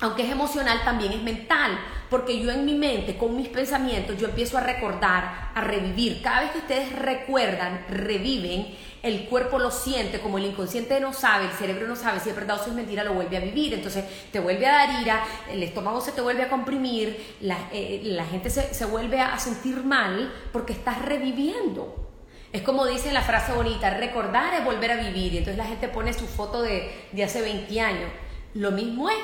aunque 0.00 0.24
es 0.24 0.32
emocional, 0.32 0.80
también 0.84 1.12
es 1.12 1.22
mental 1.22 1.78
porque 2.10 2.38
yo 2.40 2.50
en 2.50 2.64
mi 2.64 2.74
mente, 2.74 3.16
con 3.16 3.36
mis 3.36 3.48
pensamientos, 3.48 4.16
yo 4.18 4.28
empiezo 4.28 4.58
a 4.58 4.60
recordar, 4.60 5.50
a 5.54 5.60
revivir. 5.60 6.22
Cada 6.22 6.40
vez 6.40 6.50
que 6.52 6.58
ustedes 6.58 6.92
recuerdan, 6.92 7.84
reviven, 7.88 8.66
el 9.02 9.26
cuerpo 9.26 9.58
lo 9.58 9.70
siente, 9.70 10.20
como 10.20 10.38
el 10.38 10.46
inconsciente 10.46 10.98
no 11.00 11.12
sabe, 11.12 11.46
el 11.46 11.52
cerebro 11.52 11.86
no 11.86 11.96
sabe 11.96 12.20
si 12.20 12.30
es 12.30 12.34
verdad 12.34 12.60
o 12.60 12.64
si 12.64 12.70
es 12.70 12.76
mentira, 12.76 13.04
lo 13.04 13.14
vuelve 13.14 13.36
a 13.36 13.40
vivir. 13.40 13.74
Entonces 13.74 14.04
te 14.32 14.40
vuelve 14.40 14.66
a 14.66 14.72
dar 14.72 15.02
ira, 15.02 15.24
el 15.50 15.62
estómago 15.62 16.00
se 16.00 16.12
te 16.12 16.20
vuelve 16.20 16.42
a 16.42 16.48
comprimir, 16.48 17.36
la, 17.40 17.56
eh, 17.72 18.18
gente 18.30 18.50
se, 18.50 18.84
vuelve 18.86 19.20
a 19.20 19.38
sentir 19.38 19.84
mal 19.84 20.32
porque 20.52 20.72
estás 20.72 21.00
reviviendo. 21.02 22.04
Es 22.52 22.62
como 22.62 22.86
dice 22.86 23.12
la 23.12 23.22
frase 23.22 23.52
bonita, 23.52 23.90
recordar 23.90 24.54
es 24.54 24.64
volver 24.64 24.92
a 24.92 24.96
vivir. 24.96 25.34
Y 25.34 25.38
entonces 25.38 25.58
la 25.58 25.66
gente 25.66 25.88
pone 25.88 26.12
su 26.12 26.26
foto 26.26 26.62
de, 26.62 26.90
de 27.12 27.24
hace 27.24 27.42
20 27.42 27.80
años. 27.80 28.10
Lo 28.54 28.70
mismo 28.70 29.10
es, 29.10 29.16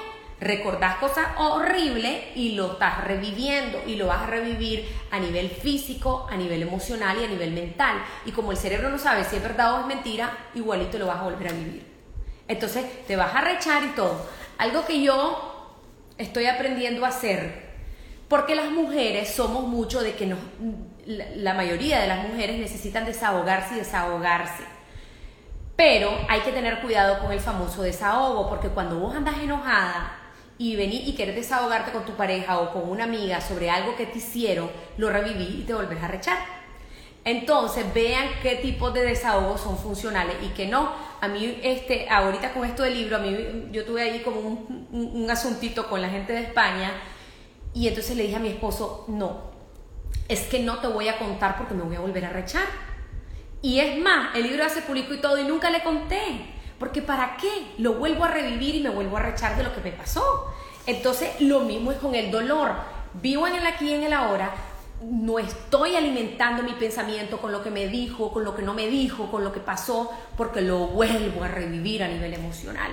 recordás 0.43 0.97
cosas 0.97 1.27
horribles 1.39 2.21
y 2.35 2.53
lo 2.53 2.73
estás 2.73 3.05
reviviendo 3.05 3.81
y 3.87 3.95
lo 3.97 4.09
vas 4.09 4.23
a 4.23 4.27
revivir 4.27 4.89
a 5.11 5.19
nivel 5.19 5.49
físico, 5.49 6.27
a 6.31 6.37
nivel 6.37 6.63
emocional 6.63 7.17
y 7.21 7.25
a 7.25 7.29
nivel 7.29 7.53
mental. 7.53 7.97
Y 8.25 8.33
como 8.33 8.51
el 8.51 8.59
cerebro 8.59 8.91
no 8.91 8.99
sabe 8.99 9.25
si 9.25 9.37
es 9.37 9.43
verdad 9.43 9.75
o 9.75 9.81
es 9.81 9.87
mentira, 9.87 10.37
igualito 10.55 10.99
lo 10.99 11.07
vas 11.07 11.19
a 11.19 11.23
volver 11.23 11.49
a 11.49 11.53
vivir. 11.53 11.87
Entonces 12.49 12.85
te 13.07 13.17
vas 13.17 13.35
a 13.35 13.41
rechar 13.41 13.85
y 13.85 13.89
todo. 13.89 14.27
Algo 14.59 14.85
que 14.85 15.01
yo 15.01 15.79
estoy 16.19 16.47
aprendiendo 16.47 17.05
a 17.05 17.09
hacer 17.09 17.73
Porque 18.29 18.55
las 18.55 18.71
mujeres 18.71 19.35
somos 19.35 19.65
mucho 19.65 20.01
de 20.01 20.15
que 20.15 20.27
nos, 20.27 20.39
la 21.07 21.53
mayoría 21.53 22.01
de 22.01 22.07
las 22.09 22.27
mujeres 22.27 22.59
necesitan 22.59 23.05
desahogarse 23.05 23.75
y 23.75 23.79
desahogarse. 23.79 24.65
Pero 25.77 26.11
hay 26.31 26.41
que 26.41 26.53
tener 26.53 26.81
cuidado 26.81 27.19
con 27.19 27.31
el 27.31 27.41
famoso 27.41 27.83
desahogo, 27.83 28.49
porque 28.49 28.69
cuando 28.69 28.99
vos 28.99 29.15
andas 29.15 29.37
enojada 29.39 30.22
y 30.63 30.77
venís 30.77 31.09
y 31.09 31.15
querés 31.15 31.35
desahogarte 31.35 31.91
con 31.91 32.05
tu 32.05 32.13
pareja 32.13 32.61
o 32.61 32.73
con 32.73 32.89
una 32.89 33.03
amiga 33.03 33.41
sobre 33.41 33.69
algo 33.69 33.97
que 33.97 34.07
te 34.07 34.19
hicieron, 34.19 34.71
lo 34.97 35.11
reviví 35.11 35.61
y 35.61 35.65
te 35.65 35.75
volvés 35.75 36.01
a 36.01 36.07
rechar. 36.07 36.39
Entonces 37.25 37.85
vean 37.93 38.29
qué 38.43 38.55
tipos 38.57 38.95
de 38.95 39.03
desahogos 39.03 39.61
son 39.61 39.77
funcionales 39.77 40.37
y 40.41 40.51
qué 40.51 40.69
no. 40.69 40.93
A 41.21 41.27
mí, 41.27 41.59
este, 41.65 42.09
ahorita 42.09 42.55
con 42.55 42.65
esto 42.65 42.85
del 42.85 42.95
libro, 42.95 43.17
a 43.17 43.19
mí 43.19 43.71
yo 43.73 43.85
tuve 43.85 44.03
ahí 44.03 44.21
como 44.21 44.39
un, 44.39 44.89
un 44.93 45.29
asuntito 45.29 45.89
con 45.89 46.01
la 46.01 46.09
gente 46.09 46.33
de 46.33 46.43
España 46.43 46.93
y 47.75 47.89
entonces 47.89 48.17
le 48.17 48.23
dije 48.23 48.37
a 48.37 48.39
mi 48.39 48.51
esposo, 48.51 49.05
no, 49.09 49.51
es 50.29 50.43
que 50.43 50.61
no 50.61 50.79
te 50.79 50.87
voy 50.87 51.09
a 51.09 51.19
contar 51.19 51.57
porque 51.59 51.75
me 51.75 51.83
voy 51.83 51.97
a 51.97 52.01
volver 52.01 52.25
a 52.25 52.31
rechar. 52.31 52.67
Y 53.63 53.81
es 53.81 53.99
más, 53.99 54.37
el 54.37 54.45
libro 54.45 54.65
hace 54.65 54.83
público 54.83 55.13
y 55.13 55.21
todo 55.21 55.39
y 55.39 55.45
nunca 55.45 55.71
le 55.71 55.83
conté. 55.83 56.52
Porque 56.83 57.01
¿para 57.01 57.37
qué? 57.37 57.49
Lo 57.79 57.93
vuelvo 57.93 58.25
a 58.25 58.29
revivir 58.29 58.75
y 58.75 58.81
me 58.81 58.91
vuelvo 58.91 59.17
a 59.17 59.21
rechar 59.21 59.57
de 59.57 59.63
lo 59.63 59.73
que 59.73 59.81
me 59.81 59.93
pasó. 59.93 60.53
Entonces 60.85 61.41
lo 61.41 61.61
mismo 61.61 61.93
es 61.93 61.99
con 61.99 62.17
el 62.17 62.33
dolor. 62.33 62.73
Vivo 63.15 63.47
en 63.47 63.55
el 63.55 63.65
aquí 63.65 63.91
y 63.91 63.93
en 63.93 64.03
el 64.03 64.13
ahora. 64.13 64.53
No 65.01 65.39
estoy 65.39 65.95
alimentando 65.95 66.65
mi 66.65 66.73
pensamiento 66.73 67.39
con 67.39 67.53
lo 67.53 67.63
que 67.63 67.71
me 67.71 67.87
dijo, 67.87 68.33
con 68.33 68.43
lo 68.43 68.57
que 68.57 68.63
no 68.63 68.75
me 68.75 68.89
dijo, 68.89 69.31
con 69.31 69.45
lo 69.45 69.53
que 69.53 69.61
pasó, 69.61 70.11
porque 70.37 70.61
lo 70.61 70.89
vuelvo 70.89 71.45
a 71.45 71.47
revivir 71.47 72.03
a 72.03 72.09
nivel 72.09 72.35
emocional. 72.35 72.91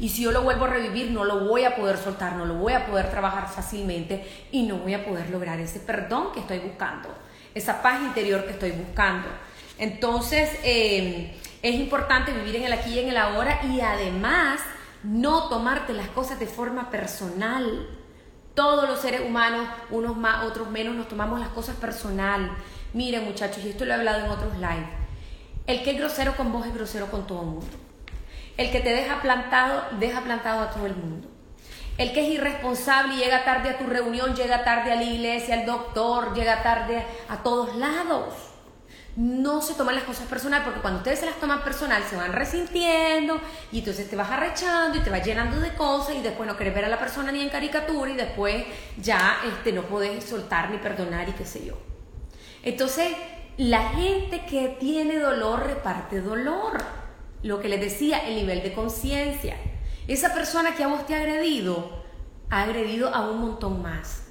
Y 0.00 0.08
si 0.08 0.22
yo 0.22 0.32
lo 0.32 0.40
vuelvo 0.40 0.64
a 0.64 0.68
revivir, 0.68 1.10
no 1.10 1.24
lo 1.24 1.40
voy 1.40 1.64
a 1.64 1.76
poder 1.76 1.98
soltar, 1.98 2.36
no 2.36 2.46
lo 2.46 2.54
voy 2.54 2.72
a 2.72 2.86
poder 2.86 3.10
trabajar 3.10 3.50
fácilmente 3.50 4.26
y 4.50 4.62
no 4.62 4.78
voy 4.78 4.94
a 4.94 5.04
poder 5.04 5.28
lograr 5.28 5.60
ese 5.60 5.80
perdón 5.80 6.32
que 6.32 6.40
estoy 6.40 6.60
buscando, 6.60 7.10
esa 7.54 7.82
paz 7.82 8.00
interior 8.00 8.46
que 8.46 8.52
estoy 8.52 8.70
buscando. 8.70 9.28
Entonces, 9.78 10.48
eh, 10.64 11.36
es 11.68 11.80
importante 11.80 12.32
vivir 12.32 12.56
en 12.56 12.64
el 12.64 12.72
aquí 12.72 12.90
y 12.90 13.00
en 13.00 13.08
el 13.08 13.16
ahora 13.16 13.60
y 13.64 13.80
además 13.80 14.60
no 15.02 15.48
tomarte 15.48 15.92
las 15.92 16.08
cosas 16.08 16.38
de 16.38 16.46
forma 16.46 16.90
personal. 16.90 17.88
Todos 18.54 18.88
los 18.88 19.00
seres 19.00 19.22
humanos, 19.22 19.66
unos 19.90 20.16
más, 20.16 20.44
otros 20.44 20.70
menos, 20.70 20.94
nos 20.94 21.08
tomamos 21.08 21.40
las 21.40 21.48
cosas 21.48 21.74
personal. 21.74 22.52
Miren 22.92 23.24
muchachos, 23.24 23.64
y 23.64 23.70
esto 23.70 23.84
lo 23.84 23.90
he 23.90 23.94
hablado 23.94 24.24
en 24.24 24.30
otros 24.30 24.54
lives. 24.54 24.88
El 25.66 25.82
que 25.82 25.90
es 25.90 25.98
grosero 25.98 26.36
con 26.36 26.52
vos 26.52 26.64
es 26.66 26.72
grosero 26.72 27.10
con 27.10 27.26
todo 27.26 27.40
el 27.40 27.48
mundo. 27.48 27.76
El 28.56 28.70
que 28.70 28.78
te 28.78 28.90
deja 28.90 29.20
plantado, 29.20 29.82
deja 29.98 30.20
plantado 30.20 30.60
a 30.60 30.70
todo 30.70 30.86
el 30.86 30.94
mundo. 30.94 31.28
El 31.98 32.12
que 32.12 32.26
es 32.26 32.30
irresponsable 32.30 33.14
y 33.14 33.18
llega 33.18 33.44
tarde 33.44 33.70
a 33.70 33.78
tu 33.78 33.86
reunión, 33.86 34.36
llega 34.36 34.62
tarde 34.62 34.92
a 34.92 34.96
la 34.96 35.02
iglesia, 35.02 35.56
al 35.56 35.66
doctor, 35.66 36.32
llega 36.32 36.62
tarde 36.62 37.04
a 37.28 37.42
todos 37.42 37.74
lados. 37.74 38.55
No 39.16 39.62
se 39.62 39.74
toman 39.74 39.94
las 39.94 40.04
cosas 40.04 40.26
personal 40.26 40.62
porque 40.62 40.80
cuando 40.80 40.98
ustedes 40.98 41.20
se 41.20 41.26
las 41.26 41.36
toman 41.36 41.64
personal 41.64 42.02
se 42.02 42.16
van 42.16 42.34
resintiendo 42.34 43.40
y 43.72 43.78
entonces 43.78 44.10
te 44.10 44.14
vas 44.14 44.30
arrechando 44.30 44.98
y 44.98 45.00
te 45.00 45.08
vas 45.08 45.24
llenando 45.24 45.58
de 45.58 45.72
cosas 45.74 46.16
y 46.16 46.20
después 46.20 46.46
no 46.46 46.56
querés 46.56 46.74
ver 46.74 46.84
a 46.84 46.88
la 46.88 46.98
persona 46.98 47.32
ni 47.32 47.40
en 47.40 47.48
caricatura 47.48 48.10
y 48.10 48.16
después 48.16 48.66
ya 48.98 49.38
este, 49.48 49.72
no 49.72 49.82
podés 49.82 50.22
soltar 50.22 50.70
ni 50.70 50.76
perdonar 50.76 51.28
y 51.28 51.32
qué 51.32 51.46
sé 51.46 51.64
yo. 51.64 51.78
Entonces, 52.62 53.10
la 53.56 53.88
gente 53.88 54.44
que 54.44 54.76
tiene 54.78 55.18
dolor 55.18 55.64
reparte 55.64 56.20
dolor 56.20 56.84
lo 57.42 57.60
que 57.60 57.68
les 57.68 57.80
decía, 57.80 58.18
el 58.26 58.34
nivel 58.34 58.62
de 58.62 58.72
conciencia. 58.72 59.56
Esa 60.08 60.34
persona 60.34 60.74
que 60.74 60.84
a 60.84 60.88
vos 60.88 61.06
te 61.06 61.14
ha 61.14 61.18
agredido, 61.18 62.04
ha 62.50 62.64
agredido 62.64 63.14
a 63.14 63.30
un 63.30 63.40
montón 63.40 63.82
más. 63.82 64.24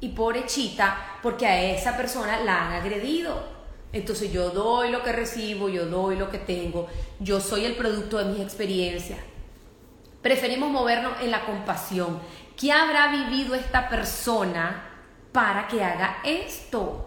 Y 0.00 0.10
pobrechita, 0.10 1.18
porque 1.22 1.46
a 1.46 1.62
esa 1.72 1.96
persona 1.96 2.40
la 2.40 2.66
han 2.66 2.72
agredido. 2.74 3.57
Entonces 3.92 4.32
yo 4.32 4.50
doy 4.50 4.90
lo 4.90 5.02
que 5.02 5.12
recibo, 5.12 5.68
yo 5.68 5.86
doy 5.86 6.16
lo 6.16 6.30
que 6.30 6.38
tengo, 6.38 6.88
yo 7.20 7.40
soy 7.40 7.64
el 7.64 7.74
producto 7.74 8.18
de 8.18 8.26
mis 8.26 8.40
experiencias. 8.40 9.18
Preferimos 10.22 10.70
movernos 10.70 11.14
en 11.22 11.30
la 11.30 11.46
compasión. 11.46 12.20
¿Qué 12.56 12.72
habrá 12.72 13.08
vivido 13.08 13.54
esta 13.54 13.88
persona 13.88 14.84
para 15.32 15.68
que 15.68 15.82
haga 15.82 16.18
esto? 16.24 17.04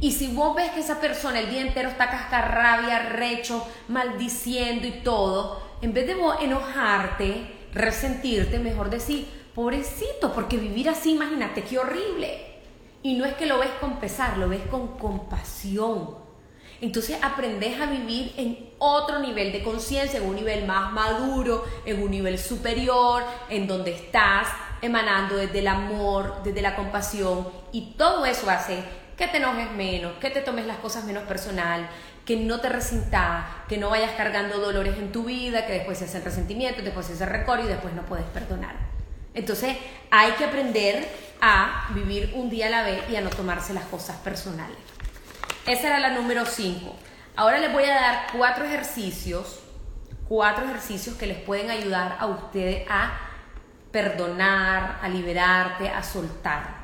Y 0.00 0.12
si 0.12 0.28
vos 0.28 0.56
ves 0.56 0.70
que 0.70 0.80
esa 0.80 1.00
persona 1.00 1.40
el 1.40 1.50
día 1.50 1.60
entero 1.60 1.88
está 1.88 2.10
cascarrabia, 2.10 3.10
recho, 3.10 3.66
maldiciendo 3.88 4.86
y 4.86 5.02
todo, 5.02 5.60
en 5.82 5.92
vez 5.92 6.06
de 6.06 6.14
vos 6.14 6.36
enojarte, 6.40 7.68
resentirte, 7.72 8.58
mejor 8.58 8.90
decir, 8.90 9.28
pobrecito, 9.54 10.32
porque 10.32 10.56
vivir 10.56 10.88
así, 10.88 11.12
imagínate 11.12 11.62
qué 11.62 11.78
horrible. 11.78 12.47
Y 13.02 13.14
no 13.14 13.24
es 13.24 13.34
que 13.34 13.46
lo 13.46 13.58
ves 13.58 13.70
con 13.80 14.00
pesar, 14.00 14.38
lo 14.38 14.48
ves 14.48 14.62
con 14.70 14.98
compasión. 14.98 16.16
Entonces 16.80 17.18
aprendes 17.22 17.80
a 17.80 17.86
vivir 17.86 18.32
en 18.36 18.70
otro 18.78 19.18
nivel 19.18 19.52
de 19.52 19.62
conciencia, 19.62 20.20
en 20.20 20.26
un 20.26 20.36
nivel 20.36 20.64
más 20.64 20.92
maduro, 20.92 21.64
en 21.84 22.02
un 22.02 22.10
nivel 22.10 22.38
superior, 22.38 23.24
en 23.48 23.66
donde 23.66 23.92
estás 23.92 24.48
emanando 24.80 25.36
desde 25.36 25.58
el 25.58 25.66
amor, 25.66 26.42
desde 26.44 26.62
la 26.62 26.76
compasión. 26.76 27.48
Y 27.72 27.94
todo 27.96 28.24
eso 28.26 28.48
hace 28.48 28.82
que 29.16 29.26
te 29.26 29.38
enojes 29.38 29.72
menos, 29.72 30.12
que 30.20 30.30
te 30.30 30.40
tomes 30.40 30.66
las 30.66 30.78
cosas 30.78 31.04
menos 31.04 31.24
personal, 31.24 31.88
que 32.24 32.36
no 32.36 32.60
te 32.60 32.68
resintas, 32.68 33.46
que 33.68 33.78
no 33.78 33.90
vayas 33.90 34.12
cargando 34.12 34.58
dolores 34.58 34.96
en 34.98 35.10
tu 35.10 35.24
vida, 35.24 35.66
que 35.66 35.72
después 35.72 35.98
se 35.98 36.04
hacen 36.04 36.24
resentimientos, 36.24 36.84
después 36.84 37.06
se 37.06 37.14
hace 37.14 37.26
récord 37.26 37.64
y 37.64 37.66
después 37.66 37.92
no 37.94 38.02
puedes 38.02 38.26
perdonar. 38.26 38.76
Entonces 39.34 39.76
hay 40.10 40.32
que 40.32 40.44
aprender 40.44 41.08
a 41.40 41.88
vivir 41.94 42.32
un 42.34 42.50
día 42.50 42.66
a 42.66 42.70
la 42.70 42.82
vez 42.82 43.08
y 43.10 43.16
a 43.16 43.20
no 43.20 43.30
tomarse 43.30 43.74
las 43.74 43.84
cosas 43.84 44.16
personales. 44.18 44.76
Esa 45.66 45.88
era 45.88 45.98
la 46.00 46.10
número 46.10 46.44
5. 46.46 46.96
Ahora 47.36 47.58
les 47.58 47.72
voy 47.72 47.84
a 47.84 47.94
dar 47.94 48.26
cuatro 48.32 48.64
ejercicios, 48.64 49.60
cuatro 50.28 50.64
ejercicios 50.64 51.16
que 51.16 51.26
les 51.26 51.38
pueden 51.38 51.70
ayudar 51.70 52.16
a 52.18 52.26
ustedes 52.26 52.86
a 52.90 53.12
perdonar, 53.92 54.98
a 55.02 55.08
liberarte, 55.08 55.88
a 55.88 56.02
soltar. 56.02 56.78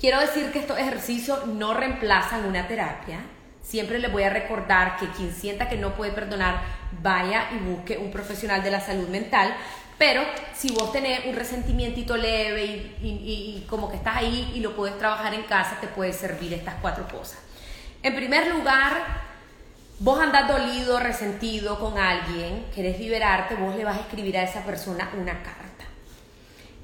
Quiero 0.00 0.20
decir 0.20 0.52
que 0.52 0.58
estos 0.58 0.78
ejercicios 0.78 1.46
no 1.46 1.74
reemplazan 1.74 2.44
una 2.44 2.66
terapia. 2.68 3.20
Siempre 3.62 3.98
les 3.98 4.12
voy 4.12 4.22
a 4.22 4.30
recordar 4.30 4.96
que 4.98 5.08
quien 5.08 5.32
sienta 5.32 5.68
que 5.68 5.76
no 5.76 5.94
puede 5.94 6.12
perdonar, 6.12 6.60
vaya 7.00 7.48
y 7.52 7.58
busque 7.58 7.96
un 7.96 8.10
profesional 8.10 8.62
de 8.62 8.70
la 8.70 8.80
salud 8.80 9.08
mental. 9.08 9.54
Pero 9.98 10.22
si 10.54 10.72
vos 10.72 10.92
tenés 10.92 11.24
un 11.26 11.34
resentimiento 11.34 12.16
leve 12.16 12.96
y, 13.00 13.64
como 13.68 13.88
que 13.88 13.96
estás 13.96 14.16
ahí 14.16 14.52
y 14.54 14.60
lo 14.60 14.74
puedes 14.74 14.98
trabajar 14.98 15.34
en 15.34 15.42
casa, 15.44 15.78
te 15.80 15.86
puede 15.86 16.12
servir 16.12 16.52
estas 16.52 16.74
cuatro 16.80 17.06
cosas. 17.08 17.38
En 18.02 18.14
primer 18.14 18.48
lugar, 18.48 18.92
vos 20.00 20.20
andás 20.20 20.48
dolido, 20.48 20.98
resentido 20.98 21.78
con 21.78 21.98
alguien, 21.98 22.66
querés 22.74 22.98
liberarte, 22.98 23.54
vos 23.54 23.74
le 23.76 23.84
vas 23.84 23.96
a 23.96 24.00
escribir 24.00 24.36
a 24.36 24.42
esa 24.42 24.64
persona 24.64 25.10
una 25.18 25.42
carta. 25.42 25.64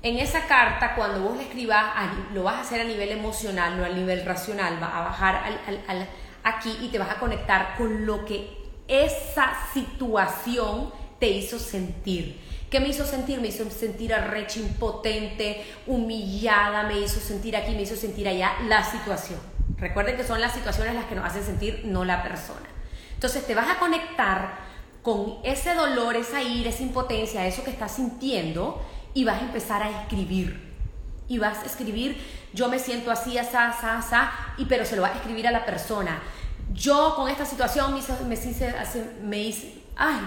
En 0.02 0.18
esa 0.18 0.46
carta, 0.46 0.94
cuando 0.94 1.20
vos 1.20 1.36
le 1.36 1.42
escribas, 1.42 1.84
lo 2.32 2.44
vas 2.44 2.54
a 2.54 2.60
hacer 2.60 2.80
a 2.80 2.84
nivel 2.84 3.10
emocional, 3.10 3.76
no 3.76 3.84
a 3.84 3.88
nivel 3.90 4.24
racional, 4.24 4.82
va 4.82 4.96
a 4.96 5.04
bajar 5.04 5.42
aquí 6.42 6.74
y 6.80 6.88
te 6.88 6.98
vas 6.98 7.10
a 7.10 7.18
conectar 7.18 7.74
con 7.76 8.06
lo 8.06 8.24
que 8.24 8.48
esa 8.88 9.52
situación 9.74 10.90
te 11.20 11.28
hizo 11.28 11.58
sentir. 11.58 12.40
¿Qué 12.70 12.80
me 12.80 12.88
hizo 12.88 13.04
sentir? 13.04 13.40
Me 13.40 13.48
hizo 13.48 13.68
sentir 13.70 14.14
arrecha, 14.14 14.58
impotente, 14.58 15.64
humillada, 15.86 16.84
me 16.84 17.00
hizo 17.00 17.20
sentir 17.20 17.56
aquí, 17.56 17.72
me 17.72 17.82
hizo 17.82 17.96
sentir 17.96 18.26
allá 18.26 18.52
la 18.66 18.82
situación. 18.82 19.38
Recuerden 19.76 20.16
que 20.16 20.24
son 20.24 20.40
las 20.40 20.52
situaciones 20.52 20.94
las 20.94 21.04
que 21.06 21.14
nos 21.14 21.24
hacen 21.24 21.44
sentir, 21.44 21.82
no 21.84 22.04
la 22.04 22.22
persona. 22.22 22.66
Entonces 23.14 23.46
te 23.46 23.54
vas 23.54 23.68
a 23.68 23.78
conectar 23.78 24.58
con 25.02 25.38
ese 25.42 25.74
dolor, 25.74 26.16
esa 26.16 26.42
ira, 26.42 26.70
esa 26.70 26.82
impotencia, 26.82 27.46
eso 27.46 27.64
que 27.64 27.70
estás 27.70 27.92
sintiendo 27.92 28.82
y 29.14 29.24
vas 29.24 29.40
a 29.40 29.46
empezar 29.46 29.82
a 29.82 30.02
escribir. 30.02 30.70
Y 31.26 31.38
vas 31.38 31.58
a 31.62 31.66
escribir, 31.66 32.20
yo 32.52 32.68
me 32.68 32.78
siento 32.78 33.10
así, 33.10 33.38
asá, 33.38 33.68
asá, 33.68 33.98
asá, 33.98 34.32
y 34.58 34.64
pero 34.66 34.84
se 34.84 34.96
lo 34.96 35.02
vas 35.02 35.12
a 35.12 35.16
escribir 35.16 35.46
a 35.46 35.50
la 35.50 35.64
persona. 35.64 36.20
Yo 36.72 37.14
con 37.16 37.28
esta 37.28 37.44
situación 37.44 37.92
me 37.92 38.00
hizo, 38.00 38.16
me 38.24 38.36
me 39.22 39.38
hizo, 39.38 39.66
ay, 39.96 40.20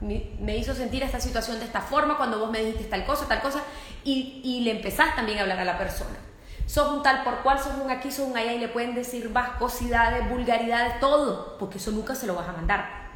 me, 0.00 0.56
hizo 0.56 0.74
sentir 0.74 1.02
esta 1.02 1.20
situación 1.20 1.58
de 1.58 1.64
esta 1.64 1.80
forma 1.80 2.16
cuando 2.16 2.38
vos 2.38 2.50
me 2.50 2.60
dijiste 2.60 2.84
tal 2.84 3.04
cosa, 3.04 3.26
tal 3.26 3.40
cosa, 3.40 3.62
y, 4.04 4.40
y 4.44 4.60
le 4.60 4.72
empezás 4.72 5.16
también 5.16 5.38
a 5.38 5.42
hablar 5.42 5.60
a 5.60 5.64
la 5.64 5.78
persona. 5.78 6.16
Sos 6.66 6.92
un 6.92 7.02
tal 7.02 7.24
por 7.24 7.42
cual, 7.42 7.58
sos 7.58 7.74
un 7.82 7.90
aquí, 7.90 8.10
sos 8.10 8.28
un 8.28 8.36
allá, 8.36 8.52
y 8.52 8.58
le 8.58 8.68
pueden 8.68 8.94
decir 8.94 9.30
vascosidades, 9.32 10.28
vulgaridades, 10.28 11.00
todo, 11.00 11.56
porque 11.58 11.78
eso 11.78 11.90
nunca 11.90 12.14
se 12.14 12.26
lo 12.26 12.34
vas 12.34 12.48
a 12.48 12.52
mandar. 12.52 13.08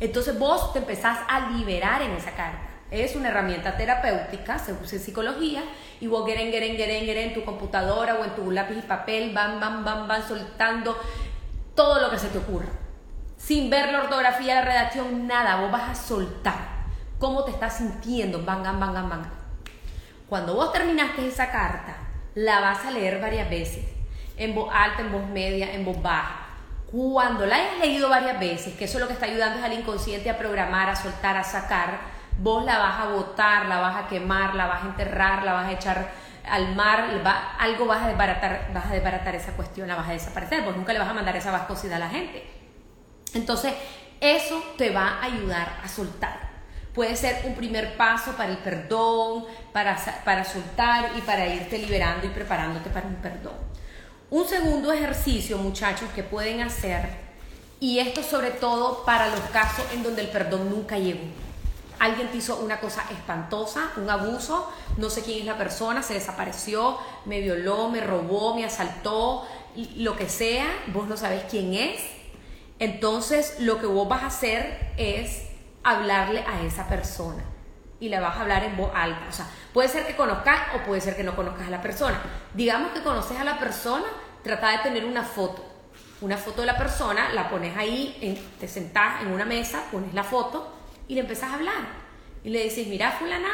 Entonces 0.00 0.38
vos 0.38 0.72
te 0.72 0.78
empezás 0.78 1.18
a 1.28 1.50
liberar 1.50 2.02
en 2.02 2.12
esa 2.12 2.32
carta 2.32 2.68
es 2.90 3.16
una 3.16 3.28
herramienta 3.28 3.76
terapéutica, 3.76 4.58
se 4.58 4.72
usa 4.72 4.96
en 4.96 5.04
psicología, 5.04 5.62
y 6.00 6.06
vos 6.06 6.26
geren, 6.26 6.50
geren, 6.50 6.76
geren, 6.76 7.04
geren 7.04 7.28
en 7.28 7.34
tu 7.34 7.44
computadora 7.44 8.14
o 8.14 8.24
en 8.24 8.34
tu 8.34 8.50
lápiz 8.50 8.78
y 8.78 8.82
papel, 8.82 9.32
van, 9.34 9.60
van, 9.60 9.84
van, 9.84 10.08
van 10.08 10.26
soltando 10.26 10.96
todo 11.74 12.00
lo 12.00 12.10
que 12.10 12.18
se 12.18 12.28
te 12.28 12.38
ocurra. 12.38 12.68
Sin 13.38 13.70
ver 13.70 13.92
la 13.92 14.02
ortografía, 14.02 14.56
la 14.56 14.62
redacción, 14.62 15.26
nada, 15.26 15.60
vos 15.60 15.70
vas 15.70 15.90
a 15.90 15.94
soltar 15.94 16.56
cómo 17.18 17.44
te 17.44 17.52
estás 17.52 17.78
sintiendo, 17.78 18.44
van, 18.44 18.62
van, 18.62 18.80
van. 18.92 19.30
Cuando 20.28 20.54
vos 20.54 20.72
terminaste 20.72 21.26
esa 21.26 21.50
carta, 21.50 21.96
la 22.34 22.60
vas 22.60 22.84
a 22.84 22.90
leer 22.90 23.20
varias 23.20 23.48
veces, 23.48 23.86
en 24.36 24.54
voz 24.54 24.68
alta, 24.74 25.02
en 25.02 25.12
voz 25.12 25.26
media, 25.28 25.72
en 25.72 25.84
voz 25.84 26.02
baja. 26.02 26.46
Cuando 26.90 27.46
la 27.46 27.56
hayas 27.56 27.78
leído 27.78 28.08
varias 28.08 28.38
veces, 28.38 28.74
que 28.74 28.84
eso 28.84 28.98
es 28.98 29.02
lo 29.02 29.06
que 29.06 29.14
está 29.14 29.26
ayudando 29.26 29.58
es 29.58 29.64
al 29.64 29.72
inconsciente 29.72 30.30
a 30.30 30.36
programar, 30.36 30.90
a 30.90 30.96
soltar, 30.96 31.36
a 31.36 31.44
sacar, 31.44 31.98
vos 32.38 32.64
la 32.64 32.78
vas 32.78 33.00
a 33.00 33.06
botar, 33.06 33.66
la 33.66 33.78
vas 33.78 34.04
a 34.04 34.08
quemar, 34.08 34.54
la 34.54 34.66
vas 34.66 34.82
a 34.82 34.86
enterrar, 34.86 35.44
la 35.44 35.52
vas 35.52 35.66
a 35.66 35.72
echar 35.72 36.10
al 36.48 36.74
mar, 36.74 37.04
algo 37.58 37.86
vas 37.86 38.02
a 38.02 38.08
desbaratar, 38.08 38.70
vas 38.72 38.86
a 38.86 38.94
desbaratar 38.94 39.34
esa 39.34 39.52
cuestión, 39.52 39.86
la 39.86 39.96
vas 39.96 40.08
a 40.08 40.12
desaparecer, 40.12 40.64
porque 40.64 40.78
nunca 40.78 40.92
le 40.92 40.98
vas 40.98 41.08
a 41.08 41.14
mandar 41.14 41.36
esa 41.36 41.50
vascosidad 41.50 41.96
a 41.96 42.00
la 42.00 42.08
gente. 42.08 42.57
Entonces, 43.34 43.72
eso 44.20 44.62
te 44.76 44.90
va 44.90 45.18
a 45.20 45.24
ayudar 45.24 45.80
a 45.82 45.88
soltar. 45.88 46.48
Puede 46.94 47.14
ser 47.14 47.42
un 47.44 47.54
primer 47.54 47.96
paso 47.96 48.32
para 48.32 48.50
el 48.50 48.58
perdón, 48.58 49.44
para, 49.72 49.96
para 50.24 50.44
soltar 50.44 51.12
y 51.16 51.20
para 51.20 51.46
irte 51.46 51.78
liberando 51.78 52.26
y 52.26 52.30
preparándote 52.30 52.90
para 52.90 53.06
un 53.06 53.16
perdón. 53.16 53.54
Un 54.30 54.46
segundo 54.46 54.92
ejercicio, 54.92 55.58
muchachos, 55.58 56.08
que 56.14 56.22
pueden 56.22 56.60
hacer, 56.60 57.28
y 57.80 58.00
esto 58.00 58.22
sobre 58.22 58.50
todo 58.50 59.04
para 59.04 59.28
los 59.28 59.40
casos 59.52 59.84
en 59.92 60.02
donde 60.02 60.22
el 60.22 60.28
perdón 60.28 60.68
nunca 60.68 60.98
llegó. 60.98 61.24
Alguien 62.00 62.28
te 62.28 62.38
hizo 62.38 62.56
una 62.56 62.80
cosa 62.80 63.04
espantosa, 63.10 63.92
un 63.96 64.10
abuso, 64.10 64.70
no 64.96 65.10
sé 65.10 65.22
quién 65.22 65.40
es 65.40 65.44
la 65.46 65.56
persona, 65.56 66.02
se 66.02 66.14
desapareció, 66.14 66.98
me 67.24 67.40
violó, 67.40 67.88
me 67.88 68.00
robó, 68.00 68.54
me 68.54 68.64
asaltó, 68.64 69.46
lo 69.96 70.16
que 70.16 70.28
sea, 70.28 70.66
vos 70.88 71.08
no 71.08 71.16
sabes 71.16 71.44
quién 71.48 71.74
es. 71.74 72.17
Entonces 72.78 73.56
lo 73.60 73.80
que 73.80 73.86
vos 73.86 74.08
vas 74.08 74.22
a 74.22 74.26
hacer 74.26 74.92
es 74.96 75.48
hablarle 75.82 76.40
a 76.40 76.62
esa 76.62 76.86
persona 76.86 77.42
y 78.00 78.08
le 78.08 78.20
vas 78.20 78.36
a 78.36 78.42
hablar 78.42 78.62
en 78.64 78.76
voz 78.76 78.90
alta. 78.94 79.26
O 79.28 79.32
sea, 79.32 79.46
puede 79.72 79.88
ser 79.88 80.06
que 80.06 80.14
conozcas 80.14 80.74
o 80.76 80.86
puede 80.86 81.00
ser 81.00 81.16
que 81.16 81.24
no 81.24 81.34
conozcas 81.34 81.66
a 81.66 81.70
la 81.70 81.82
persona. 81.82 82.20
Digamos 82.54 82.92
que 82.92 83.02
conoces 83.02 83.38
a 83.38 83.44
la 83.44 83.58
persona, 83.58 84.06
trata 84.42 84.70
de 84.70 84.78
tener 84.78 85.04
una 85.04 85.22
foto. 85.22 85.64
Una 86.20 86.36
foto 86.36 86.60
de 86.60 86.66
la 86.66 86.76
persona, 86.76 87.32
la 87.32 87.48
pones 87.48 87.76
ahí, 87.76 88.40
te 88.58 88.68
sentás 88.68 89.22
en 89.22 89.28
una 89.28 89.44
mesa, 89.44 89.84
pones 89.90 90.14
la 90.14 90.24
foto 90.24 90.72
y 91.06 91.14
le 91.14 91.20
empezás 91.20 91.50
a 91.50 91.54
hablar. 91.54 91.86
Y 92.44 92.50
le 92.50 92.64
dices, 92.64 92.86
mira 92.86 93.12
fulana, 93.12 93.50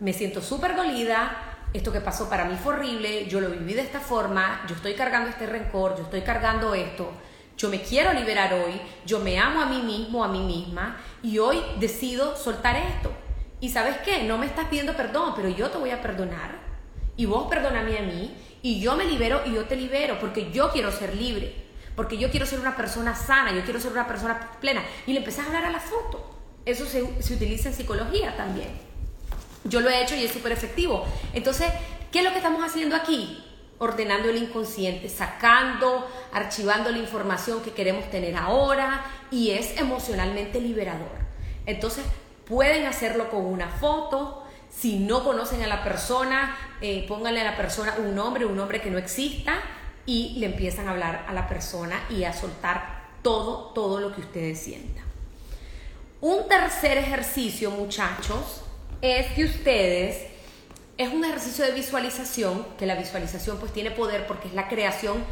me 0.00 0.12
siento 0.12 0.40
súper 0.40 0.76
dolida, 0.76 1.36
esto 1.72 1.92
que 1.92 2.00
pasó 2.00 2.28
para 2.28 2.44
mí 2.44 2.56
fue 2.62 2.74
horrible, 2.74 3.26
yo 3.26 3.40
lo 3.40 3.50
viví 3.50 3.74
de 3.74 3.82
esta 3.82 4.00
forma, 4.00 4.62
yo 4.68 4.74
estoy 4.74 4.94
cargando 4.94 5.30
este 5.30 5.46
rencor, 5.46 5.96
yo 5.96 6.02
estoy 6.02 6.22
cargando 6.22 6.74
esto 6.74 7.12
yo 7.56 7.68
me 7.68 7.82
quiero 7.82 8.12
liberar 8.12 8.54
hoy, 8.54 8.80
yo 9.06 9.20
me 9.20 9.38
amo 9.38 9.60
a 9.60 9.66
mí 9.66 9.82
mismo, 9.82 10.24
a 10.24 10.28
mí 10.28 10.40
misma, 10.40 11.00
y 11.22 11.38
hoy 11.38 11.58
decido 11.78 12.36
soltar 12.36 12.76
esto. 12.76 13.12
Y 13.60 13.68
sabes 13.68 13.98
qué, 13.98 14.24
no 14.24 14.38
me 14.38 14.46
estás 14.46 14.66
pidiendo 14.68 14.96
perdón, 14.96 15.34
pero 15.36 15.48
yo 15.48 15.70
te 15.70 15.78
voy 15.78 15.90
a 15.90 16.02
perdonar. 16.02 16.60
Y 17.16 17.26
vos 17.26 17.48
perdóname 17.48 17.98
a 17.98 18.02
mí, 18.02 18.34
y 18.62 18.80
yo 18.80 18.96
me 18.96 19.04
libero 19.04 19.42
y 19.44 19.54
yo 19.54 19.64
te 19.64 19.76
libero, 19.76 20.18
porque 20.18 20.50
yo 20.52 20.70
quiero 20.70 20.90
ser 20.90 21.14
libre, 21.14 21.54
porque 21.94 22.16
yo 22.16 22.30
quiero 22.30 22.46
ser 22.46 22.60
una 22.60 22.76
persona 22.76 23.14
sana, 23.14 23.52
yo 23.52 23.62
quiero 23.62 23.80
ser 23.80 23.92
una 23.92 24.06
persona 24.06 24.52
plena. 24.60 24.82
Y 25.06 25.12
le 25.12 25.18
empezás 25.18 25.44
a 25.44 25.48
hablar 25.48 25.66
a 25.66 25.70
la 25.70 25.80
foto. 25.80 26.30
Eso 26.64 26.86
se, 26.86 27.22
se 27.22 27.34
utiliza 27.34 27.68
en 27.68 27.74
psicología 27.74 28.36
también. 28.36 28.68
Yo 29.64 29.80
lo 29.80 29.90
he 29.90 30.02
hecho 30.02 30.16
y 30.16 30.24
es 30.24 30.32
súper 30.32 30.52
efectivo. 30.52 31.04
Entonces, 31.32 31.68
¿qué 32.10 32.20
es 32.20 32.24
lo 32.24 32.30
que 32.30 32.38
estamos 32.38 32.64
haciendo 32.64 32.96
aquí? 32.96 33.44
Ordenando 33.78 34.28
el 34.30 34.36
inconsciente, 34.36 35.08
sacando, 35.08 36.08
archivando 36.32 36.90
la 36.90 36.98
información 36.98 37.62
que 37.62 37.72
queremos 37.72 38.08
tener 38.10 38.36
ahora 38.36 39.04
y 39.30 39.50
es 39.50 39.76
emocionalmente 39.78 40.60
liberador. 40.60 41.10
Entonces 41.66 42.04
pueden 42.46 42.86
hacerlo 42.86 43.30
con 43.30 43.44
una 43.44 43.68
foto, 43.68 44.44
si 44.70 44.98
no 44.98 45.22
conocen 45.22 45.62
a 45.62 45.66
la 45.66 45.84
persona, 45.84 46.56
eh, 46.80 47.04
pónganle 47.06 47.40
a 47.40 47.44
la 47.44 47.56
persona 47.56 47.94
un 47.98 48.14
nombre, 48.14 48.46
un 48.46 48.56
nombre 48.56 48.80
que 48.80 48.90
no 48.90 48.98
exista 48.98 49.60
y 50.06 50.36
le 50.38 50.46
empiezan 50.46 50.88
a 50.88 50.92
hablar 50.92 51.26
a 51.28 51.32
la 51.32 51.48
persona 51.48 52.02
y 52.10 52.24
a 52.24 52.32
soltar 52.32 53.02
todo, 53.22 53.72
todo 53.74 54.00
lo 54.00 54.14
que 54.14 54.22
ustedes 54.22 54.60
sientan. 54.60 55.04
Un 56.20 56.48
tercer 56.48 56.98
ejercicio, 56.98 57.70
muchachos, 57.70 58.62
es 59.00 59.32
que 59.32 59.44
ustedes 59.44 60.31
es 60.98 61.12
un 61.12 61.24
ejercicio 61.24 61.64
de 61.64 61.72
visualización, 61.72 62.66
que 62.78 62.86
la 62.86 62.94
visualización 62.94 63.58
pues 63.58 63.72
tiene 63.72 63.90
poder 63.90 64.26
porque 64.26 64.48
es 64.48 64.54
la 64.54 64.68
creación 64.68 65.24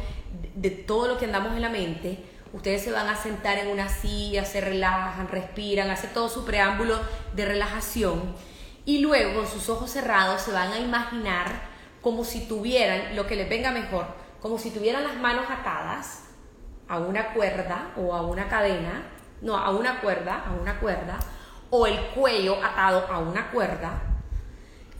de, 0.55 0.71
todo 0.71 1.07
lo 1.07 1.17
que 1.17 1.25
andamos 1.25 1.53
en 1.53 1.61
la 1.61 1.69
mente. 1.69 2.23
Ustedes 2.53 2.83
se 2.83 2.91
van 2.91 3.07
a 3.07 3.15
sentar 3.15 3.57
en 3.57 3.67
una 3.67 3.87
silla, 3.87 4.43
se 4.43 4.59
relajan, 4.59 5.27
respiran, 5.29 5.89
hacen 5.89 6.11
todo 6.13 6.29
su 6.29 6.43
preámbulo 6.43 6.99
de 7.33 7.45
relajación 7.45 8.35
y 8.83 8.99
luego 8.99 9.35
con 9.35 9.47
sus 9.47 9.69
ojos 9.69 9.91
cerrados 9.91 10.41
se 10.41 10.51
van 10.51 10.73
a 10.73 10.79
imaginar 10.79 11.69
como 12.01 12.25
si 12.25 12.47
tuvieran, 12.47 13.15
lo 13.15 13.27
que 13.27 13.35
les 13.35 13.47
venga 13.47 13.71
mejor, 13.71 14.07
como 14.41 14.57
si 14.57 14.71
tuvieran 14.71 15.03
las 15.03 15.15
manos 15.17 15.45
atadas 15.49 16.23
a 16.87 16.97
una 16.97 17.33
cuerda 17.33 17.91
o 17.95 18.13
a 18.15 18.23
una 18.23 18.49
cadena, 18.49 19.03
no, 19.41 19.55
a 19.55 19.69
una 19.69 20.01
cuerda, 20.01 20.43
a 20.45 20.51
una 20.51 20.79
cuerda, 20.79 21.19
o 21.69 21.85
el 21.85 21.97
cuello 22.07 22.57
atado 22.61 23.05
a 23.09 23.19
una 23.19 23.51
cuerda 23.51 24.10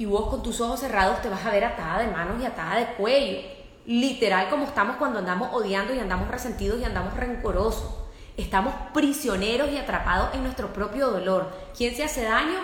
y 0.02 0.06
vos 0.06 0.32
con 0.32 0.42
tus 0.42 0.60
ojos 0.62 0.80
cerrados 0.80 1.22
te 1.22 1.30
vas 1.30 1.46
a 1.46 1.52
ver 1.52 1.64
atada 1.64 2.00
de 2.00 2.08
manos 2.08 2.42
y 2.42 2.46
atada 2.48 2.78
de 2.78 2.88
cuello. 2.96 3.38
Literal 3.86 4.50
como 4.50 4.66
estamos 4.66 4.96
cuando 4.96 5.20
andamos 5.20 5.50
odiando 5.54 5.94
y 5.94 6.00
andamos 6.00 6.28
resentidos 6.28 6.82
y 6.82 6.86
andamos 6.86 7.14
rencorosos. 7.14 7.94
Estamos 8.36 8.74
prisioneros 8.96 9.70
y 9.70 9.78
atrapados 9.78 10.34
en 10.34 10.42
nuestro 10.42 10.74
propio 10.74 11.12
dolor. 11.12 11.52
¿Quién 11.78 11.96
se 11.96 12.04
hace 12.04 12.24
daño? 12.24 12.62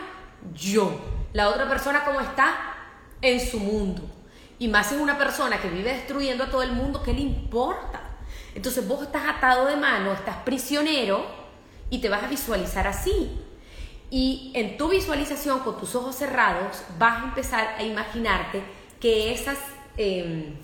Yo. 0.55 0.99
La 1.31 1.49
otra 1.49 1.69
persona 1.69 2.03
cómo 2.05 2.21
está 2.21 2.55
en 3.21 3.39
su 3.39 3.59
mundo. 3.59 4.01
Y 4.57 4.67
más 4.67 4.91
en 4.91 4.99
una 4.99 5.19
persona 5.19 5.61
que 5.61 5.69
vive 5.69 5.93
destruyendo 5.93 6.45
a 6.45 6.49
todo 6.49 6.63
el 6.63 6.71
mundo, 6.71 7.03
¿qué 7.03 7.13
le 7.13 7.21
importa? 7.21 8.01
Entonces 8.55 8.87
vos 8.87 9.03
estás 9.03 9.29
atado 9.29 9.67
de 9.67 9.77
mano, 9.77 10.11
estás 10.11 10.37
prisionero 10.37 11.23
y 11.91 11.99
te 11.99 12.09
vas 12.09 12.23
a 12.23 12.27
visualizar 12.27 12.87
así. 12.87 13.39
Y 14.09 14.51
en 14.55 14.77
tu 14.77 14.89
visualización 14.89 15.59
con 15.59 15.77
tus 15.77 15.95
ojos 15.95 16.15
cerrados 16.15 16.83
vas 16.97 17.23
a 17.23 17.25
empezar 17.25 17.75
a 17.77 17.83
imaginarte 17.83 18.61
que 18.99 19.33
esas... 19.33 19.57
Em, 19.97 20.55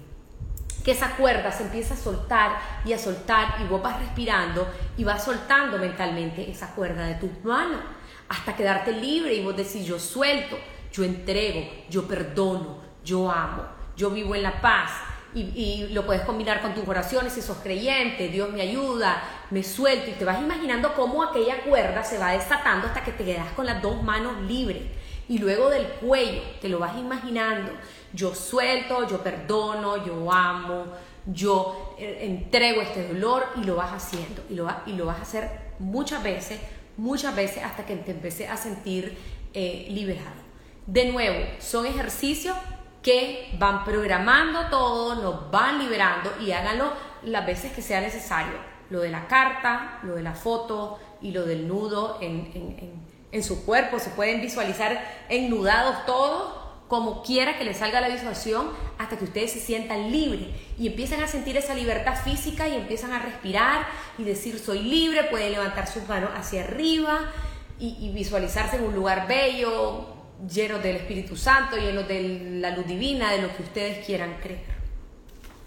que 0.84 0.92
esa 0.92 1.16
cuerda 1.16 1.50
se 1.50 1.64
empieza 1.64 1.94
a 1.94 1.98
soltar 1.98 2.58
y 2.84 2.92
a 2.92 3.00
soltar 3.00 3.56
y 3.62 3.68
vos 3.70 3.82
vas 3.82 4.00
respirando 4.00 4.68
y 4.98 5.06
vas 5.06 5.24
soltando 5.24 5.78
mentalmente 5.78 6.52
esa 6.52 6.76
cuerda 6.76 7.06
de 7.06 7.16
tus 7.16 7.30
manos 7.46 7.80
hasta 8.28 8.54
quedarte 8.54 8.92
libre 8.92 9.34
y 9.34 9.44
vos 9.44 9.56
decís 9.56 9.86
yo 9.86 9.98
suelto, 9.98 10.58
yo 10.92 11.06
entrego, 11.06 11.66
yo 11.90 12.06
perdono, 12.06 12.80
yo 13.02 13.32
amo, 13.32 13.64
yo 13.96 14.10
vivo 14.10 14.36
en 14.36 14.44
la 14.44 14.60
paz, 14.60 14.92
y, 15.36 15.88
lo 15.92 16.06
puedes 16.06 16.24
combinar 16.24 16.62
con 16.62 16.74
tus 16.74 16.88
oraciones 16.88 17.34
si 17.34 17.42
sos 17.42 17.58
creyente, 17.58 18.28
Dios 18.28 18.52
me 18.52 18.62
ayuda, 18.62 19.24
me 19.54 19.62
suelto 19.62 20.10
y 20.10 20.14
te 20.14 20.26
vas 20.26 20.42
imaginando 20.42 20.96
cómo 20.96 21.22
aquella 21.22 21.62
cuerda 21.62 22.04
se 22.04 22.18
va 22.18 22.32
desatando 22.32 22.88
hasta 22.88 23.04
que 23.04 23.12
te 23.12 23.24
quedas 23.24 23.52
con 23.52 23.68
las 23.68 23.84
dos 23.84 24.02
manos 24.02 24.42
libres. 24.48 24.82
Y 25.30 25.38
luego 25.38 25.70
del 25.70 25.86
cuello, 25.88 26.42
te 26.60 26.70
lo 26.70 26.80
vas 26.80 26.98
imaginando, 26.98 27.72
yo 28.14 28.34
suelto, 28.34 29.08
yo 29.08 29.22
perdono, 29.22 30.04
yo 30.04 30.32
amo, 30.32 30.88
yo 31.28 31.96
eh, 32.00 32.18
entrego 32.22 32.82
este 32.82 33.08
dolor 33.08 33.46
y 33.56 33.64
lo 33.64 33.76
vas 33.76 33.92
haciendo. 33.92 34.44
Y 34.50 34.56
lo, 34.56 34.68
y 34.88 34.94
lo 34.94 35.06
vas 35.06 35.20
a 35.20 35.22
hacer 35.22 35.50
muchas 35.78 36.24
veces, 36.24 36.60
muchas 36.98 37.36
veces 37.36 37.64
hasta 37.64 37.86
que 37.86 37.96
te 37.96 38.12
empieces 38.12 38.50
a 38.50 38.58
sentir 38.58 39.16
eh, 39.54 39.86
liberado. 39.92 40.42
De 40.88 41.12
nuevo, 41.12 41.46
son 41.60 41.86
ejercicios 41.86 42.58
que 43.04 43.56
van 43.60 43.84
programando 43.84 44.68
todo, 44.72 45.14
nos 45.16 45.52
van 45.52 45.78
liberando 45.78 46.32
y 46.42 46.52
háganlo 46.52 46.92
las 47.22 47.46
veces 47.46 47.72
que 47.72 47.84
sea 47.84 48.02
necesario. 48.02 48.73
Lo 48.90 49.02
de 49.02 49.10
la 49.10 49.28
carta, 49.28 50.00
lo 50.04 50.16
de 50.16 50.24
la 50.24 50.34
foto 50.34 51.00
y 51.22 51.32
lo 51.32 51.46
del 51.46 51.68
nudo 51.68 52.20
en, 52.22 53.44
su 53.44 53.66
cuerpo. 53.66 54.00
Se 54.00 54.12
pueden 54.12 54.42
visualizar 54.42 55.04
ennudados 55.30 56.06
todos, 56.06 56.54
como 56.88 57.24
quiera 57.24 57.58
que 57.58 57.64
les 57.64 57.78
salga 57.78 58.02
la 58.02 58.10
visualización, 58.10 58.70
hasta 59.00 59.18
que 59.18 59.26
ustedes 59.26 59.52
se 59.52 59.60
sientan 59.60 60.12
libres 60.12 60.48
y 60.78 60.88
empiezan 60.88 61.24
a 61.24 61.28
sentir 61.28 61.58
esa 61.58 61.74
libertad 61.74 62.16
física 62.24 62.68
y 62.68 62.76
empiezan 62.76 63.12
a 63.12 63.20
respirar 63.20 63.88
y 64.18 64.24
decir 64.24 64.60
soy 64.60 64.80
libre, 64.80 65.24
pueden 65.24 65.54
levantar 65.54 65.88
sus 65.88 66.08
manos 66.08 66.30
hacia 66.36 66.64
arriba 66.64 67.32
y, 67.80 67.98
y 68.00 68.14
visualizarse 68.14 68.76
en 68.76 68.84
un 68.84 68.94
lugar 68.94 69.28
bello, 69.28 70.14
llenos 70.48 70.84
del 70.84 70.98
Espíritu 70.98 71.36
Santo, 71.36 71.78
llenos 71.78 72.08
de 72.08 72.60
la 72.60 72.72
luz 72.72 72.86
divina, 72.86 73.32
de 73.32 73.42
lo 73.42 73.56
que 73.56 73.64
ustedes 73.64 74.06
quieran 74.06 74.38
creer. 74.42 74.74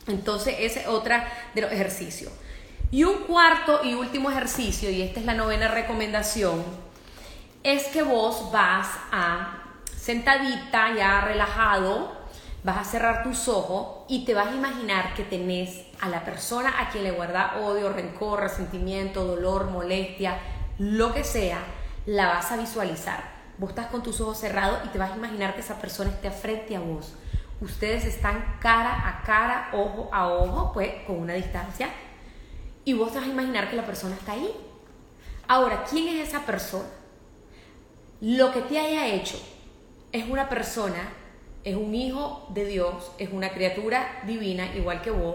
Entonces, 0.06 0.56
ese 0.60 0.80
es 0.80 0.86
otra 0.86 1.28
de 1.54 1.62
los 1.62 1.72
ejercicios. 1.72 2.32
Y 2.90 3.04
un 3.04 3.24
cuarto 3.24 3.80
y 3.84 3.94
último 3.94 4.30
ejercicio, 4.30 4.90
y 4.90 5.02
esta 5.02 5.20
es 5.20 5.26
la 5.26 5.34
novena 5.34 5.68
recomendación, 5.68 6.62
es 7.62 7.86
que 7.88 8.02
vos 8.02 8.52
vas 8.52 8.88
a, 9.10 9.62
sentadita, 9.96 10.94
ya 10.94 11.20
relajado, 11.22 12.12
vas 12.62 12.78
a 12.78 12.84
cerrar 12.84 13.22
tus 13.24 13.48
ojos 13.48 14.04
y 14.08 14.24
te 14.24 14.34
vas 14.34 14.48
a 14.48 14.54
imaginar 14.54 15.14
que 15.14 15.24
tenés 15.24 15.82
a 16.00 16.08
la 16.08 16.24
persona 16.24 16.80
a 16.80 16.90
quien 16.90 17.04
le 17.04 17.10
guarda 17.10 17.56
odio, 17.60 17.92
rencor, 17.92 18.40
resentimiento, 18.40 19.24
dolor, 19.24 19.70
molestia, 19.70 20.38
lo 20.78 21.12
que 21.12 21.24
sea, 21.24 21.58
la 22.06 22.28
vas 22.28 22.52
a 22.52 22.56
visualizar 22.56 23.36
Vos 23.58 23.70
estás 23.70 23.86
con 23.86 24.02
tus 24.02 24.20
ojos 24.20 24.38
cerrados 24.38 24.80
y 24.84 24.88
te 24.88 24.98
vas 24.98 25.12
a 25.12 25.16
imaginar 25.16 25.54
que 25.54 25.62
esa 25.62 25.78
persona 25.78 26.10
esté 26.10 26.30
frente 26.30 26.76
a 26.76 26.80
vos. 26.80 27.14
ustedes 27.62 28.04
están 28.04 28.58
cara 28.60 29.08
a 29.08 29.22
cara, 29.22 29.70
ojo 29.72 30.10
a 30.12 30.28
ojo, 30.28 30.72
pues 30.74 30.92
con 31.06 31.20
una 31.20 31.32
distancia, 31.32 31.88
y 32.86 32.94
vos 32.94 33.12
te 33.12 33.18
vas 33.18 33.26
a 33.26 33.30
imaginar 33.30 33.68
que 33.68 33.76
la 33.76 33.84
persona 33.84 34.14
está 34.14 34.32
ahí. 34.32 34.48
Ahora, 35.48 35.84
¿quién 35.90 36.06
es 36.06 36.28
esa 36.28 36.46
persona? 36.46 36.88
Lo 38.20 38.52
que 38.52 38.60
te 38.60 38.78
haya 38.78 39.08
hecho 39.08 39.36
es 40.12 40.26
una 40.28 40.48
persona, 40.48 41.12
es 41.64 41.74
un 41.74 41.94
hijo 41.96 42.46
de 42.50 42.64
Dios, 42.64 43.10
es 43.18 43.30
una 43.32 43.50
criatura 43.50 44.22
divina, 44.24 44.72
igual 44.76 45.02
que 45.02 45.10
vos. 45.10 45.34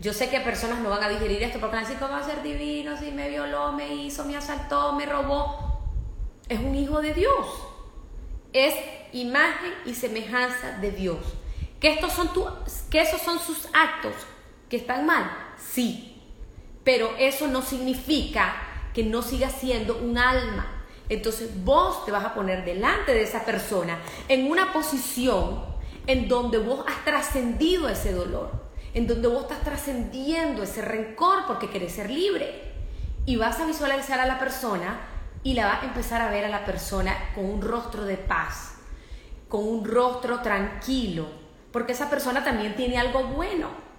Yo 0.00 0.12
sé 0.12 0.30
que 0.30 0.40
personas 0.40 0.80
no 0.80 0.90
van 0.90 1.04
a 1.04 1.08
digerir 1.08 1.40
esto 1.44 1.60
porque 1.60 1.76
van 1.76 1.84
a 1.84 1.88
decir, 1.88 2.00
¿cómo 2.00 2.14
va 2.14 2.18
a 2.18 2.24
ser 2.24 2.42
divino 2.42 2.96
si 2.96 3.12
me 3.12 3.28
violó, 3.28 3.72
me 3.72 3.94
hizo, 3.94 4.24
me 4.24 4.36
asaltó, 4.36 4.92
me 4.94 5.06
robó? 5.06 5.78
Es 6.48 6.58
un 6.58 6.74
hijo 6.74 7.00
de 7.00 7.14
Dios. 7.14 7.46
Es 8.52 8.74
imagen 9.12 9.74
y 9.86 9.94
semejanza 9.94 10.78
de 10.80 10.90
Dios. 10.90 11.18
¿Que, 11.78 11.92
estos 11.92 12.12
son 12.12 12.32
tu, 12.32 12.44
¿Que 12.90 13.02
esos 13.02 13.22
son 13.22 13.38
sus 13.38 13.68
actos 13.72 14.14
que 14.68 14.78
están 14.78 15.06
mal? 15.06 15.30
Sí. 15.56 16.09
Pero 16.84 17.10
eso 17.18 17.46
no 17.46 17.62
significa 17.62 18.54
que 18.94 19.04
no 19.04 19.22
siga 19.22 19.50
siendo 19.50 19.98
un 19.98 20.18
alma. 20.18 20.84
Entonces 21.08 21.64
vos 21.64 22.04
te 22.04 22.12
vas 22.12 22.24
a 22.24 22.34
poner 22.34 22.64
delante 22.64 23.12
de 23.12 23.22
esa 23.22 23.44
persona 23.44 23.98
en 24.28 24.50
una 24.50 24.72
posición 24.72 25.64
en 26.06 26.28
donde 26.28 26.58
vos 26.58 26.84
has 26.86 27.04
trascendido 27.04 27.88
ese 27.88 28.12
dolor, 28.12 28.50
en 28.94 29.06
donde 29.06 29.28
vos 29.28 29.42
estás 29.42 29.62
trascendiendo 29.62 30.62
ese 30.62 30.82
rencor 30.82 31.46
porque 31.46 31.68
querés 31.68 31.92
ser 31.92 32.10
libre. 32.10 32.70
Y 33.26 33.36
vas 33.36 33.60
a 33.60 33.66
visualizar 33.66 34.18
a 34.18 34.26
la 34.26 34.38
persona 34.38 35.00
y 35.42 35.54
la 35.54 35.66
vas 35.66 35.82
a 35.82 35.86
empezar 35.86 36.22
a 36.22 36.30
ver 36.30 36.44
a 36.44 36.48
la 36.48 36.64
persona 36.64 37.16
con 37.34 37.44
un 37.44 37.60
rostro 37.60 38.04
de 38.04 38.16
paz, 38.16 38.76
con 39.48 39.66
un 39.66 39.84
rostro 39.84 40.40
tranquilo, 40.40 41.26
porque 41.72 41.92
esa 41.92 42.10
persona 42.10 42.44
también 42.44 42.76
tiene 42.76 42.98
algo 42.98 43.24
bueno. 43.24 43.89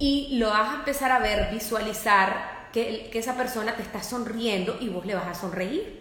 Y 0.00 0.38
lo 0.38 0.48
vas 0.48 0.70
a 0.70 0.74
empezar 0.80 1.12
a 1.12 1.20
ver, 1.20 1.48
visualizar 1.52 2.68
que, 2.72 3.08
que 3.12 3.18
esa 3.20 3.36
persona 3.36 3.76
te 3.76 3.82
está 3.82 4.02
sonriendo 4.02 4.78
y 4.80 4.88
vos 4.88 5.06
le 5.06 5.14
vas 5.14 5.28
a 5.28 5.34
sonreír. 5.34 6.00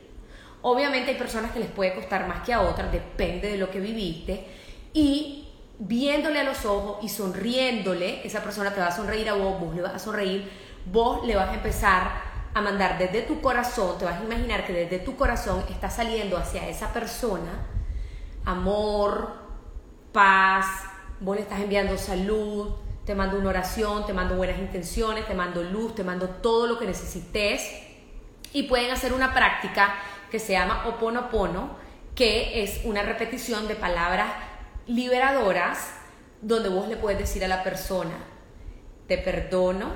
Obviamente 0.63 1.11
hay 1.11 1.17
personas 1.17 1.51
que 1.51 1.59
les 1.59 1.69
puede 1.69 1.93
costar 1.93 2.27
más 2.27 2.43
que 2.43 2.51
a 2.51 2.61
otras, 2.61 2.91
depende 2.91 3.51
de 3.51 3.57
lo 3.57 3.69
que 3.69 3.79
viviste. 3.79 4.47
Y 4.93 5.47
viéndole 5.77 6.39
a 6.39 6.43
los 6.43 6.65
ojos 6.65 7.03
y 7.03 7.09
sonriéndole, 7.09 8.25
esa 8.25 8.41
persona 8.41 8.73
te 8.73 8.79
va 8.79 8.87
a 8.87 8.95
sonreír 8.95 9.29
a 9.29 9.33
vos, 9.33 9.59
vos 9.59 9.75
le 9.75 9.83
vas 9.83 9.93
a 9.93 9.99
sonreír, 9.99 10.49
vos 10.91 11.25
le 11.27 11.35
vas 11.35 11.49
a 11.49 11.53
empezar 11.53 12.11
a 12.53 12.61
mandar 12.61 12.97
desde 12.97 13.21
tu 13.21 13.41
corazón, 13.41 13.97
te 13.99 14.05
vas 14.05 14.19
a 14.19 14.23
imaginar 14.23 14.65
que 14.65 14.73
desde 14.73 14.99
tu 14.99 15.15
corazón 15.15 15.63
está 15.69 15.89
saliendo 15.89 16.35
hacia 16.35 16.67
esa 16.67 16.91
persona 16.91 17.67
amor, 18.45 19.31
paz, 20.11 20.65
vos 21.19 21.35
le 21.35 21.43
estás 21.43 21.59
enviando 21.59 21.97
salud, 21.97 22.73
te 23.09 23.15
mando 23.15 23.39
una 23.39 23.49
oración, 23.49 24.05
te 24.05 24.13
mando 24.13 24.35
buenas 24.35 24.59
intenciones, 24.59 25.25
te 25.25 25.33
mando 25.33 25.63
luz, 25.63 25.95
te 25.95 26.03
mando 26.03 26.29
todo 26.29 26.67
lo 26.67 26.77
que 26.77 26.85
necesites. 26.85 27.67
Y 28.53 28.67
pueden 28.67 28.91
hacer 28.91 29.13
una 29.13 29.33
práctica 29.33 29.95
que 30.29 30.37
se 30.37 30.51
llama 30.51 30.87
Oponopono, 30.87 31.75
que 32.13 32.61
es 32.61 32.81
una 32.83 33.01
repetición 33.01 33.67
de 33.67 33.73
palabras 33.73 34.29
liberadoras 34.85 35.91
donde 36.43 36.69
vos 36.69 36.87
le 36.87 36.97
puedes 36.97 37.17
decir 37.17 37.43
a 37.43 37.47
la 37.47 37.63
persona, 37.63 38.13
te 39.07 39.17
perdono, 39.17 39.89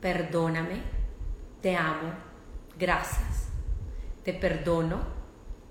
perdóname, 0.00 0.80
te 1.60 1.76
amo, 1.76 2.10
gracias. 2.78 3.48
Te 4.24 4.32
perdono, 4.32 5.02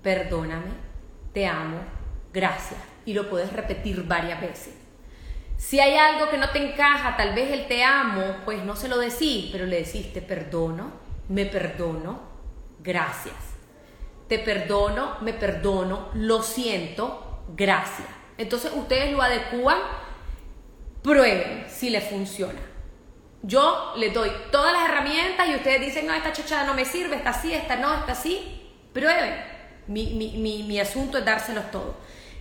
perdóname, 0.02 0.70
te 1.32 1.48
amo, 1.48 1.78
gracias. 2.32 2.78
Y 3.06 3.14
lo 3.14 3.28
puedes 3.28 3.52
repetir 3.52 4.06
varias 4.06 4.40
veces. 4.40 4.83
Si 5.64 5.80
hay 5.80 5.96
algo 5.96 6.28
que 6.28 6.36
no 6.36 6.50
te 6.50 6.58
encaja, 6.58 7.16
tal 7.16 7.34
vez 7.34 7.50
el 7.50 7.66
te 7.66 7.82
amo, 7.82 8.42
pues 8.44 8.62
no 8.64 8.76
se 8.76 8.86
lo 8.86 8.98
decís, 8.98 9.48
pero 9.50 9.64
le 9.64 9.82
decís 9.82 10.12
te 10.12 10.20
perdono, 10.20 10.92
me 11.30 11.46
perdono, 11.46 12.20
gracias. 12.80 13.34
Te 14.28 14.38
perdono, 14.38 15.16
me 15.22 15.32
perdono, 15.32 16.10
lo 16.12 16.42
siento, 16.42 17.44
gracias. 17.56 18.06
Entonces 18.36 18.72
ustedes 18.74 19.12
lo 19.12 19.22
adecúan, 19.22 19.78
prueben 21.02 21.64
si 21.66 21.88
les 21.88 22.04
funciona. 22.10 22.60
Yo 23.40 23.94
les 23.96 24.12
doy 24.12 24.30
todas 24.52 24.74
las 24.74 24.90
herramientas 24.90 25.48
y 25.48 25.54
ustedes 25.54 25.80
dicen, 25.80 26.06
no, 26.06 26.12
esta 26.12 26.34
chachada 26.34 26.66
no 26.66 26.74
me 26.74 26.84
sirve, 26.84 27.16
esta 27.16 27.32
sí, 27.32 27.54
esta 27.54 27.76
no, 27.76 28.00
esta 28.00 28.14
sí. 28.14 28.70
Prueben. 28.92 29.42
Mi, 29.86 30.08
mi, 30.08 30.36
mi, 30.36 30.62
mi 30.64 30.78
asunto 30.78 31.16
es 31.16 31.24
dárselos 31.24 31.70
todos. 31.70 31.94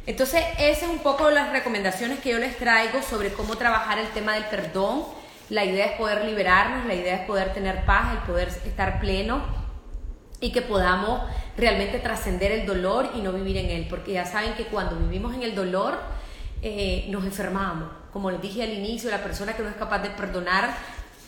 Entonces, 0.05 0.43
esas 0.59 0.83
es 0.83 0.89
un 0.89 0.99
poco 0.99 1.29
las 1.29 1.51
recomendaciones 1.51 2.19
que 2.19 2.31
yo 2.31 2.39
les 2.39 2.57
traigo 2.57 3.01
sobre 3.01 3.31
cómo 3.31 3.55
trabajar 3.55 3.99
el 3.99 4.07
tema 4.09 4.33
del 4.33 4.45
perdón. 4.45 5.03
La 5.49 5.63
idea 5.63 5.85
es 5.85 5.91
poder 5.93 6.25
liberarnos, 6.25 6.85
la 6.85 6.95
idea 6.95 7.15
es 7.15 7.25
poder 7.25 7.53
tener 7.53 7.85
paz, 7.85 8.13
el 8.13 8.19
poder 8.19 8.49
estar 8.49 8.99
pleno 8.99 9.41
y 10.41 10.51
que 10.51 10.61
podamos 10.61 11.21
realmente 11.57 11.99
trascender 11.99 12.51
el 12.51 12.65
dolor 12.65 13.11
y 13.15 13.21
no 13.21 13.31
vivir 13.31 13.55
en 13.57 13.69
él, 13.69 13.87
porque 13.89 14.11
ya 14.13 14.25
saben 14.25 14.55
que 14.55 14.65
cuando 14.65 14.97
vivimos 14.97 15.33
en 15.35 15.43
el 15.43 15.55
dolor 15.55 15.97
eh, 16.61 17.05
nos 17.09 17.23
enfermamos. 17.23 17.89
Como 18.11 18.29
les 18.29 18.41
dije 18.41 18.63
al 18.63 18.73
inicio, 18.73 19.09
la 19.09 19.23
persona 19.23 19.53
que 19.53 19.63
no 19.63 19.69
es 19.69 19.75
capaz 19.75 19.99
de 19.99 20.09
perdonar, 20.09 20.75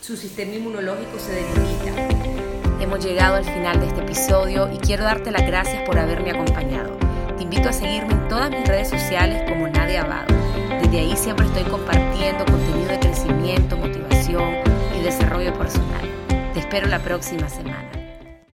su 0.02 0.16
sistema 0.18 0.54
inmunológico 0.54 1.18
se 1.18 1.32
debilita. 1.32 2.82
Hemos 2.82 3.02
llegado 3.02 3.36
al 3.36 3.44
final 3.44 3.80
de 3.80 3.86
este 3.86 4.00
episodio 4.02 4.70
y 4.70 4.76
quiero 4.78 5.04
darte 5.04 5.30
las 5.30 5.46
gracias 5.46 5.82
por 5.84 5.98
haberme 5.98 6.32
acompañado. 6.32 7.05
Te 7.36 7.42
invito 7.42 7.68
a 7.68 7.72
seguirme 7.72 8.14
en 8.14 8.28
todas 8.28 8.50
mis 8.50 8.66
redes 8.66 8.88
sociales 8.88 9.42
como 9.48 9.68
Nadia 9.68 10.02
Abado. 10.02 10.34
Desde 10.82 10.98
ahí 11.00 11.14
siempre 11.16 11.44
estoy 11.46 11.64
compartiendo 11.64 12.46
contenido 12.46 12.88
de 12.88 12.98
crecimiento, 12.98 13.76
motivación 13.76 14.54
y 14.98 15.02
desarrollo 15.02 15.52
personal. 15.52 16.08
Te 16.54 16.60
espero 16.60 16.86
la 16.86 16.98
próxima 16.98 17.48
semana. 17.50 17.95